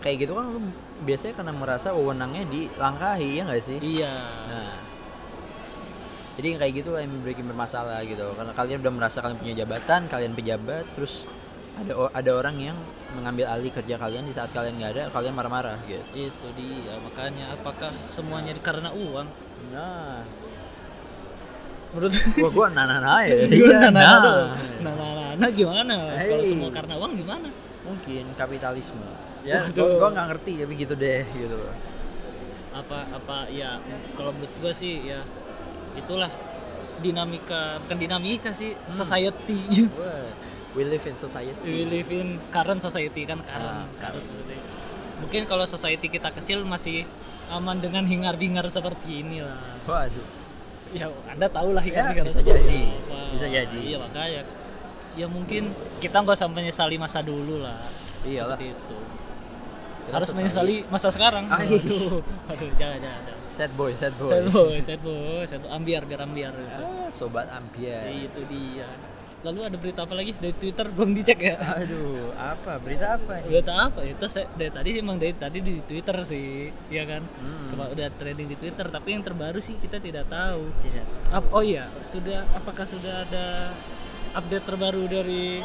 kayak 0.00 0.16
gitu 0.28 0.32
kan 0.36 0.44
lu 0.52 0.60
biasanya 1.04 1.34
karena 1.40 1.52
merasa 1.56 1.88
wewenangnya 1.92 2.44
dilangkahi 2.48 3.28
ya 3.40 3.42
nggak 3.48 3.62
sih? 3.64 3.78
iya 3.80 4.12
Nah, 4.48 4.76
jadi 6.36 6.60
kayak 6.60 6.72
gitu 6.84 6.92
lah 6.92 7.00
yang 7.00 7.16
bikin 7.24 7.48
bermasalah 7.48 8.04
gitu. 8.04 8.36
Karena 8.36 8.52
kalian 8.52 8.78
udah 8.84 8.92
merasa 8.92 9.24
kalian 9.24 9.40
punya 9.40 9.54
jabatan, 9.64 10.04
kalian 10.04 10.32
pejabat, 10.36 10.84
terus 10.92 11.24
ada 11.80 12.12
ada 12.12 12.30
orang 12.32 12.56
yang 12.60 12.76
mengambil 13.16 13.48
alih 13.48 13.72
kerja 13.72 13.96
kalian 13.96 14.28
di 14.28 14.32
saat 14.36 14.52
kalian 14.52 14.76
nggak 14.80 14.92
ada, 14.96 15.02
kalian 15.12 15.32
marah-marah 15.32 15.76
gitu. 15.88 16.04
itu 16.12 16.48
dia 16.56 16.96
makanya 17.00 17.56
apakah 17.56 17.92
semuanya 18.04 18.52
karena 18.60 18.92
uang 18.92 19.28
Nah, 19.72 20.20
menurut 21.92 22.12
gua 22.34 22.50
gua 22.50 22.66
nah 22.76 22.84
nah 22.84 22.98
nah 22.98 23.20
ya. 23.22 23.46
Iya, 23.46 23.78
nah, 23.88 23.90
nah, 23.90 24.02
nah. 24.02 24.18
nah, 24.18 24.36
nah, 24.82 24.94
nah, 24.94 25.10
nah, 25.12 25.30
nah, 25.38 25.50
gimana? 25.50 25.94
Kalau 26.10 26.42
Hey. 26.42 26.48
semua 26.48 26.70
karena 26.70 26.94
uang 26.96 27.12
gimana? 27.14 27.48
Mungkin 27.82 28.24
kapitalisme. 28.34 29.06
Ya, 29.42 29.62
Waduh. 29.62 29.96
gua, 29.96 30.08
nggak 30.10 30.26
ngerti 30.32 30.52
tapi 30.60 30.74
gitu 30.74 30.94
deh 30.94 31.22
gitu. 31.28 31.56
Apa 32.72 32.98
apa 33.10 33.36
ya 33.48 33.80
kalau 34.12 34.30
menurut 34.30 34.52
gua 34.58 34.72
sih 34.72 35.06
ya 35.06 35.22
itulah 35.94 36.28
dinamika 36.98 37.80
bukan 37.80 37.96
dinamika 37.96 38.50
sih 38.52 38.72
Hmm. 38.72 38.92
society. 38.92 39.60
We 40.72 40.84
live 40.84 41.04
in 41.04 41.16
society. 41.16 41.56
We 41.64 41.84
live 41.84 42.10
in 42.10 42.36
current 42.50 42.80
society 42.80 43.24
kan 43.24 43.40
Ah, 43.40 43.48
current, 43.48 43.88
current 43.96 44.20
current. 44.20 44.24
society. 44.26 44.56
Mungkin 45.16 45.42
kalau 45.44 45.64
society 45.64 46.06
kita 46.06 46.28
kecil 46.30 46.60
masih 46.62 47.08
aman 47.48 47.80
dengan 47.80 48.04
hingar-bingar 48.04 48.68
seperti 48.68 49.24
ini 49.24 49.40
lah. 49.40 49.56
Waduh. 49.86 50.44
Ya, 50.94 51.06
Anda 51.26 51.46
tahu 51.48 51.74
lah 51.74 51.82
Ya, 51.82 51.86
hingar-bingar 51.90 52.24
bisa 52.28 52.40
jadi. 52.40 52.80
apa. 52.86 53.18
Bisa 53.34 53.46
jadi. 53.48 53.80
Iya, 53.80 53.96
makanya 53.98 54.42
ya 55.16 55.26
mungkin 55.26 55.72
kita 55.98 56.20
nggak 56.20 56.36
usah 56.36 56.46
menyesali 56.46 56.96
masa 56.96 57.24
dulu 57.24 57.64
lah. 57.64 57.80
Iyalah. 58.22 58.54
Seperti 58.54 58.66
itu. 58.70 58.98
Kita 60.06 60.14
Harus 60.14 60.28
sesali. 60.28 60.38
menyesali 60.38 60.74
masa 60.86 61.08
sekarang. 61.10 61.44
Ai. 61.50 61.66
Aduh, 61.66 62.22
aduh, 62.46 62.70
jangan, 62.78 62.98
jangan, 63.02 63.20
jangan. 63.26 63.34
Sad 63.50 63.72
boy, 63.72 63.92
sad 63.96 64.12
boy. 64.14 64.28
Sad 64.28 64.44
boy, 64.52 64.76
sad 64.78 65.00
boy, 65.00 65.42
sad 65.48 65.60
boy. 65.64 65.70
Ambiar, 65.72 66.02
biar 66.04 66.20
ambiar 66.22 66.52
gitu. 66.52 66.84
Ah, 66.84 67.08
sobat 67.10 67.48
ampiar. 67.48 68.06
Itu 68.06 68.44
dia. 68.46 68.86
Lalu 69.42 69.60
ada 69.66 69.76
berita 69.78 70.00
apa 70.06 70.14
lagi 70.14 70.32
dari 70.38 70.54
Twitter 70.54 70.86
belum 70.90 71.10
dicek 71.14 71.38
ya? 71.38 71.54
Aduh, 71.82 72.30
apa? 72.34 72.78
Berita 72.78 73.18
apa 73.18 73.42
nih? 73.42 73.50
Berita 73.50 73.72
apa? 73.74 74.00
Itu 74.06 74.26
saya 74.30 74.46
dari 74.54 74.70
tadi 74.70 74.88
sih 74.94 75.00
emang 75.02 75.16
dari 75.18 75.34
tadi 75.34 75.58
di 75.62 75.74
Twitter 75.82 76.16
sih, 76.22 76.70
ya 76.90 77.04
kan? 77.06 77.22
Hmm. 77.38 77.74
Udah 77.94 78.08
trending 78.14 78.48
di 78.50 78.56
Twitter, 78.58 78.86
tapi 78.86 79.18
yang 79.18 79.22
terbaru 79.26 79.58
sih 79.58 79.78
kita 79.78 79.98
tidak 79.98 80.26
tahu. 80.30 80.70
Tidak. 80.82 81.06
Ap- 81.34 81.50
oh 81.50 81.62
iya, 81.62 81.90
sudah 82.02 82.46
apakah 82.54 82.86
sudah 82.86 83.26
ada 83.26 83.70
update 84.34 84.64
terbaru 84.66 85.06
dari 85.06 85.62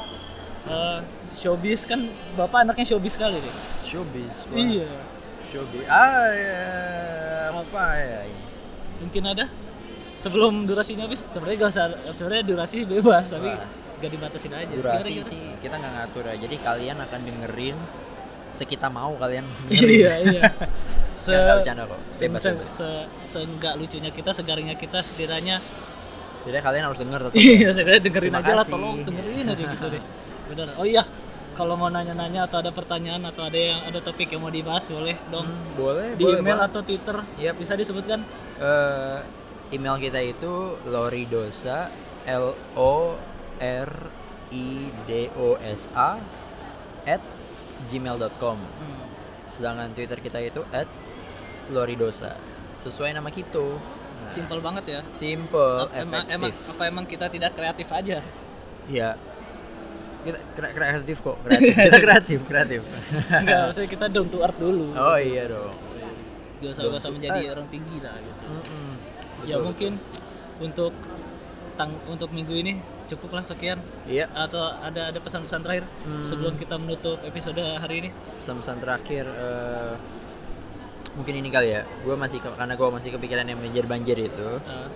eh, 0.69 0.99
showbiz 1.33 1.89
kan 1.89 2.07
Bapak 2.37 2.65
anaknya 2.65 2.85
showbiz 2.85 3.17
sekali 3.17 3.41
deh. 3.41 3.55
Showbiz. 3.85 4.35
wah. 4.49 4.57
Iya. 4.57 4.91
Showbiz. 5.51 5.85
Ah, 5.89 6.29
ya. 6.31 6.63
apa 7.51 7.83
ya 7.99 8.19
ini? 8.29 8.43
Mungkin 9.01 9.23
ada 9.27 9.45
sebelum 10.21 10.69
durasinya 10.69 11.09
habis 11.09 11.25
sebenarnya 11.25 11.57
gak 11.59 11.71
usah 11.73 11.85
sebenarnya 12.13 12.45
durasi 12.45 12.77
bebas 12.85 13.25
tapi 13.27 13.49
Wah. 13.49 13.65
gak 13.97 14.11
dibatasin 14.11 14.53
aja. 14.53 14.69
Durasi 14.69 15.13
sih 15.25 15.41
kita 15.57 15.75
nggak 15.75 15.93
ngatur 15.97 16.23
ya 16.25 16.35
jadi 16.39 16.55
kalian 16.57 16.97
akan 17.01 17.19
dengerin 17.25 17.77
sekita 18.51 18.87
mau 18.87 19.17
kalian 19.17 19.45
iya 19.73 20.13
iya. 20.21 20.41
Se 21.11 21.35
bercanda 21.35 21.85
kok 21.85 21.99
se, 22.09 22.89
seenggak 23.27 23.75
lucunya 23.75 24.09
kita 24.09 24.31
segaringnya 24.31 24.79
kita 24.79 25.03
setidaknya 25.03 25.59
jadi 26.41 26.57
kalian 26.57 26.83
harus 26.89 26.97
denger 26.97 27.19
tetap. 27.29 27.37
Iya 27.37 27.69
setidaknya 27.69 28.01
dengerin 28.01 28.31
Terima 28.31 28.41
aja 28.41 28.53
lah 28.57 28.65
tolong 28.65 28.95
dengerin 29.05 29.45
aja 29.45 29.63
gitu 29.67 29.85
deh. 29.91 30.03
Benar 30.49 30.67
oh 30.75 30.87
iya 30.87 31.03
kalau 31.51 31.75
mau 31.75 31.91
nanya-nanya 31.91 32.47
atau 32.47 32.63
ada 32.63 32.71
pertanyaan 32.71 33.21
atau 33.27 33.43
ada 33.43 33.59
yang 33.59 33.79
ada 33.83 33.99
topik 33.99 34.31
yang 34.31 34.41
mau 34.41 34.49
dibahas 34.49 34.87
boleh 34.87 35.19
dong 35.27 35.45
Hmm, 35.45 35.75
boleh 35.75 36.07
di 36.15 36.23
boleh 36.23 36.39
email 36.39 36.57
banget. 36.57 36.71
atau 36.71 36.81
twitter. 36.81 37.17
Yap. 37.37 37.55
bisa 37.59 37.73
disebutkan? 37.75 38.19
Eh, 38.57 39.19
email 39.71 39.95
kita 39.95 40.19
itu 40.21 40.53
loridosa 40.83 41.87
l 42.23 42.45
o 42.73 43.15
r 43.57 43.91
i 44.49 44.67
d 45.05 45.11
o 45.33 45.55
s 45.57 45.87
a 45.91 46.19
at 47.05 47.23
gmail.com 47.83 48.59
Hmm. 48.59 49.03
sedangkan 49.51 49.89
twitter 49.91 50.19
kita 50.19 50.39
itu 50.39 50.61
at 50.69 50.87
loridosa. 51.67 52.35
Sesuai 52.81 53.11
nama 53.11 53.27
kita 53.27 53.63
Nah, 54.21 54.29
simple 54.29 54.59
banget 54.59 54.85
ya. 54.87 55.01
simple 55.09 55.89
emang, 55.91 56.29
emang 56.29 56.53
apa 56.53 56.83
emang 56.85 57.05
kita 57.05 57.25
tidak 57.25 57.51
kreatif 57.51 57.89
aja? 57.89 58.21
Ya 58.85 59.17
kita 60.21 60.37
kre- 60.53 60.69
kreatif 60.71 61.17
kok 61.19 61.37
kreatif. 61.41 61.73
Kita 61.73 61.97
kreatif 62.05 62.39
kreatif. 62.45 62.81
Enggak 63.27 63.59
maksudnya 63.65 63.89
kita 63.89 64.05
down 64.07 64.29
to 64.29 64.37
earth 64.39 64.53
dulu. 64.55 64.93
Oh 64.93 65.17
iya 65.17 65.49
dong. 65.49 65.73
Gak 66.61 66.69
usah 66.69 66.81
gak 66.85 66.99
usah 66.99 67.09
menjadi 67.09 67.39
earth. 67.39 67.53
orang 67.55 67.67
tinggi 67.67 67.97
lah 67.97 68.13
gitu. 68.13 68.45
Mm-mm. 68.45 68.61
ya 68.61 68.90
Betul, 69.47 69.63
mungkin 69.65 69.91
untuk 70.61 70.93
tang 71.79 71.91
untuk 72.05 72.29
minggu 72.29 72.53
ini 72.53 72.73
cukup 73.09 73.39
lah 73.39 73.43
sekian. 73.43 73.79
Iya. 74.07 74.29
Atau 74.31 74.61
ada 74.61 75.11
ada 75.11 75.19
pesan-pesan 75.19 75.61
terakhir 75.65 75.85
Hmm. 76.05 76.23
sebelum 76.23 76.55
kita 76.55 76.77
menutup 76.77 77.19
episode 77.25 77.59
hari 77.59 78.07
ini? 78.07 78.09
Pesan-pesan 78.39 78.77
terakhir 78.79 79.25
eh, 79.27 79.93
mungkin 81.17 81.33
ini 81.41 81.49
kali 81.51 81.75
ya. 81.75 81.81
Gue 82.05 82.15
masih 82.15 82.39
karena 82.39 82.73
gue 82.77 82.87
masih 82.87 83.09
kepikiran 83.17 83.45
yang 83.47 83.59
banjir 83.59 83.85
banjir 83.87 84.17
itu. 84.19 84.49
Uh, 84.63 84.87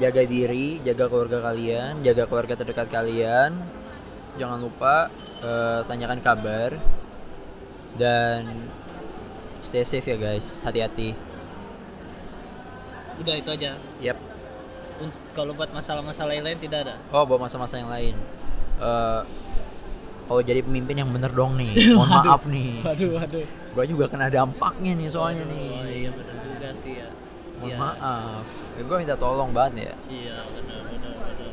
jaga 0.00 0.24
diri 0.24 0.80
jaga 0.82 1.04
keluarga 1.04 1.52
kalian 1.52 2.00
jaga 2.00 2.24
keluarga 2.28 2.54
terdekat 2.58 2.88
kalian. 2.88 3.56
Jangan 4.36 4.58
lupa 4.60 5.08
eh, 5.44 5.80
tanyakan 5.86 6.20
kabar. 6.20 6.76
Dan 7.92 8.68
stay 9.60 9.84
safe 9.84 10.08
ya 10.08 10.16
guys. 10.16 10.64
Hati-hati 10.64 11.12
udah 13.16 13.34
itu 13.34 13.50
aja. 13.50 13.70
Yap. 13.98 14.18
Un- 14.98 15.16
kalau 15.32 15.52
buat 15.52 15.68
masalah-masalah 15.68 16.32
yang 16.32 16.44
lain 16.44 16.58
tidak 16.58 16.78
ada? 16.84 16.94
Oh 17.10 17.24
bawa 17.24 17.46
masa-masa 17.46 17.76
yang 17.76 17.88
lain. 17.88 18.14
Eh, 18.78 19.20
kalau 20.22 20.40
jadi 20.40 20.60
pemimpin 20.60 20.96
yang 20.96 21.10
bener 21.10 21.28
dong 21.28 21.56
nih 21.56 21.72
mohon 21.96 22.08
maaf 22.08 22.42
nih. 22.46 22.80
Waduh 22.80 23.10
waduh. 23.18 23.46
Gue 23.72 23.84
juga 23.86 24.04
kena 24.06 24.28
dampaknya 24.28 24.92
nih 24.94 25.08
soalnya 25.08 25.44
Waduh, 25.44 25.52
nih. 25.52 25.68
Oh 25.70 25.86
iya 25.88 26.10
benar 26.10 26.36
juga 26.40 26.68
sih 26.74 26.92
ya. 26.96 27.08
Mohon 27.58 27.68
Iya. 27.68 27.76
maaf. 27.78 28.44
Ya, 28.72 28.82
gue 28.82 28.96
minta 28.98 29.16
tolong 29.16 29.50
banget 29.50 29.72
ya. 29.74 29.92
Iya 30.08 30.36
benar 30.50 30.80
benar 30.84 31.12
benar. 31.14 31.50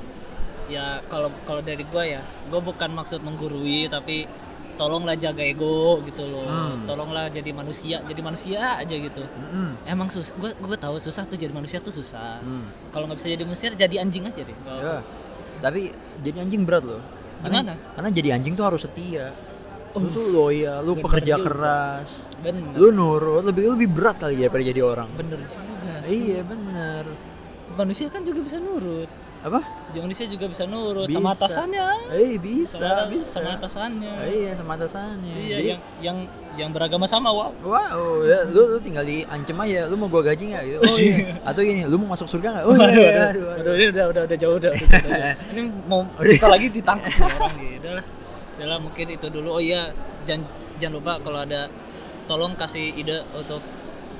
Ya 0.70 0.86
kalau 1.06 1.34
kalau 1.44 1.62
dari 1.62 1.82
gua 1.84 2.06
ya, 2.06 2.22
gua 2.46 2.62
bukan 2.62 2.94
maksud 2.94 3.20
menggurui 3.20 3.90
tapi 3.90 4.30
tolonglah 4.80 5.14
jaga 5.14 5.44
ego 5.44 6.00
gitu 6.02 6.24
loh. 6.24 6.48
Hmm. 6.48 6.88
Tolonglah 6.88 7.28
jadi 7.28 7.52
manusia, 7.52 8.00
jadi 8.02 8.22
manusia 8.24 8.80
aja 8.80 8.96
gitu. 8.96 9.20
Mm-mm. 9.20 9.76
Emang 9.84 10.08
sus, 10.08 10.32
gua 10.34 10.56
gua 10.56 10.80
tahu 10.80 10.96
susah 10.96 11.28
tuh 11.28 11.36
jadi 11.36 11.52
manusia 11.52 11.84
tuh 11.84 11.92
susah. 11.92 12.40
Hmm. 12.40 12.72
Kalau 12.90 13.04
nggak 13.06 13.20
bisa 13.20 13.28
jadi 13.28 13.44
manusia 13.44 13.68
jadi 13.76 13.96
anjing 14.00 14.24
aja 14.24 14.40
deh. 14.40 14.56
Ya, 14.56 15.04
tapi 15.60 15.92
jadi 16.24 16.40
anjing 16.40 16.64
berat 16.64 16.88
loh. 16.88 17.04
Karena- 17.40 17.60
Gimana? 17.62 17.74
Karena 17.94 18.10
jadi 18.10 18.30
anjing 18.34 18.54
tuh 18.56 18.64
harus 18.64 18.82
setia. 18.82 19.36
Lu 19.90 20.06
tuh 20.08 20.30
loyal, 20.30 20.80
lu 20.82 20.94
bener 20.94 21.04
pekerja 21.04 21.34
juga. 21.36 21.46
keras, 21.50 22.30
Bener. 22.40 22.78
lu 22.78 22.94
nurut, 22.94 23.42
lebih 23.42 23.74
lebih 23.74 23.90
berat 23.90 24.22
kali 24.22 24.38
daripada 24.38 24.64
jadi 24.64 24.82
orang. 24.86 25.10
Bener 25.18 25.42
juga 25.44 25.94
sih. 26.06 26.30
Iya 26.30 26.40
bener. 26.46 27.04
Manusia 27.74 28.08
kan 28.08 28.22
juga 28.22 28.40
bisa 28.46 28.62
nurut. 28.62 29.10
Apa? 29.40 29.64
Manusia 29.96 30.28
juga 30.28 30.52
bisa 30.52 30.68
nurut 30.68 31.08
sama 31.08 31.32
Bisa. 31.32 31.48
atasannya. 31.48 31.88
Eh 32.12 32.36
bisa, 32.36 32.76
Sama, 32.76 33.04
bisa. 33.08 33.40
sama 33.40 33.50
atasannya. 33.56 34.14
Iya 34.28 34.52
sama 34.60 34.72
atasannya. 34.76 35.32
Iya, 35.32 35.56
Jadi, 35.56 35.68
yang 35.72 35.80
yang 36.04 36.18
yang 36.60 36.70
beragama 36.76 37.08
sama, 37.08 37.32
wow. 37.32 37.56
Wow, 37.64 38.28
ya, 38.28 38.44
lu, 38.52 38.76
lu 38.76 38.78
tinggal 38.84 39.08
diancem 39.08 39.56
aja, 39.64 39.88
lu 39.88 39.96
mau 39.96 40.12
gua 40.12 40.28
gaji 40.28 40.52
nggak 40.52 40.64
gitu? 40.68 40.80
Oh 40.84 40.96
iya. 41.00 41.16
Atau 41.48 41.62
gini, 41.64 41.88
lu 41.88 41.96
mau 42.04 42.12
masuk 42.12 42.28
surga 42.28 42.48
nggak? 42.52 42.66
Oh 42.68 42.74
iya, 42.76 42.84
Waduh, 42.84 43.00
iya, 43.00 43.08
waduh, 43.08 43.16
aduh, 43.16 43.44
waduh, 43.48 43.62
aduh. 43.64 43.74
ini 43.80 43.86
udah 43.96 44.06
udah 44.12 44.22
udah 44.28 44.38
jauh 44.38 44.56
udah. 44.60 44.72
udah, 44.76 44.84
udah, 44.84 45.00
udah. 45.08 45.34
ini 45.56 45.62
mau 45.88 46.02
kita 46.36 46.48
lagi 46.52 46.68
ditangkap 46.68 47.12
nih 47.16 47.32
orang 47.40 47.54
nih. 47.56 47.72
Udah. 47.80 48.04
Udah 48.60 48.80
mungkin 48.84 49.06
itu 49.08 49.28
dulu. 49.32 49.50
Oh 49.56 49.62
iya, 49.64 49.82
jangan 50.28 50.44
jangan 50.84 50.94
lupa 51.00 51.14
kalau 51.24 51.40
ada 51.48 51.62
tolong 52.28 52.54
kasih 52.60 52.92
ide 52.92 53.24
untuk 53.32 53.64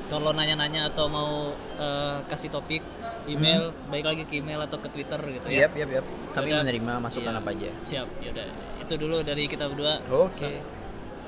kalau 0.08 0.32
nanya-nanya 0.34 0.90
atau 0.90 1.06
mau 1.12 1.52
eh, 1.78 2.18
kasih 2.32 2.50
topik 2.50 2.82
email 3.30 3.62
baik 3.88 4.06
lagi 4.06 4.24
ke 4.24 4.34
email 4.38 4.60
atau 4.62 4.78
ke 4.78 4.90
Twitter 4.90 5.20
gitu 5.30 5.46
ya. 5.48 5.66
Yap, 5.66 5.74
yap, 5.74 5.90
yap. 5.92 6.06
Kami 6.32 6.48
Yaudah. 6.48 6.62
menerima 6.62 6.94
masukan 7.00 7.30
Iya. 7.30 7.40
apa 7.40 7.50
aja. 7.52 7.70
Siap, 7.82 8.08
yaudah. 8.20 8.48
Itu 8.80 8.94
dulu 8.96 9.18
dari 9.22 9.44
kita 9.46 9.66
berdua. 9.66 10.02
Oke. 10.08 10.34
Sa- 10.34 10.64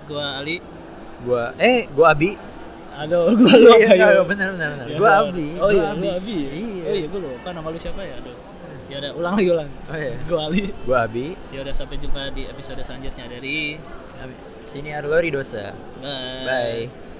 Gua 0.06 0.38
Ali. 0.38 0.58
Gua, 1.22 1.54
eh, 1.56 1.86
gua 1.90 2.12
Abi. 2.12 2.34
Aduh, 2.92 3.32
gua 3.40 3.54
lupa 3.56 3.78
Iya, 3.80 3.90
ya. 3.96 4.08
iya, 4.12 4.22
bener, 4.26 4.48
bener, 4.52 4.70
bener. 4.76 4.88
Ya 4.90 4.98
Gua. 5.00 5.12
Abi. 5.24 5.48
Oh 5.56 5.70
gua 5.70 5.72
iya, 5.72 5.88
lu 5.94 6.08
Abi. 6.12 6.38
Iya. 6.52 6.84
Oh 6.84 6.96
iya, 6.98 7.06
gua 7.08 7.20
lupa 7.24 7.50
nama 7.50 7.68
lu 7.70 7.78
siapa 7.78 8.02
ya? 8.02 8.18
Aduh. 8.20 8.36
Ya 8.92 8.96
udah, 9.00 9.12
ulang 9.16 9.34
lagi 9.40 9.50
ulang. 9.50 9.70
Oh 9.88 9.96
iya. 9.96 10.14
Gua 10.28 10.40
Ali. 10.50 10.64
Gua 10.84 10.98
Abi. 11.06 11.26
Ya 11.50 11.60
udah 11.62 11.72
sampai 11.72 11.96
jumpa 11.96 12.34
di 12.34 12.44
episode 12.44 12.82
selanjutnya 12.82 13.26
dari 13.26 13.80
Sini 14.68 14.92
ada 14.92 15.04
Lori 15.04 15.30
dosa. 15.30 15.72
Bye. 16.00 16.44
Bye. 16.44 17.11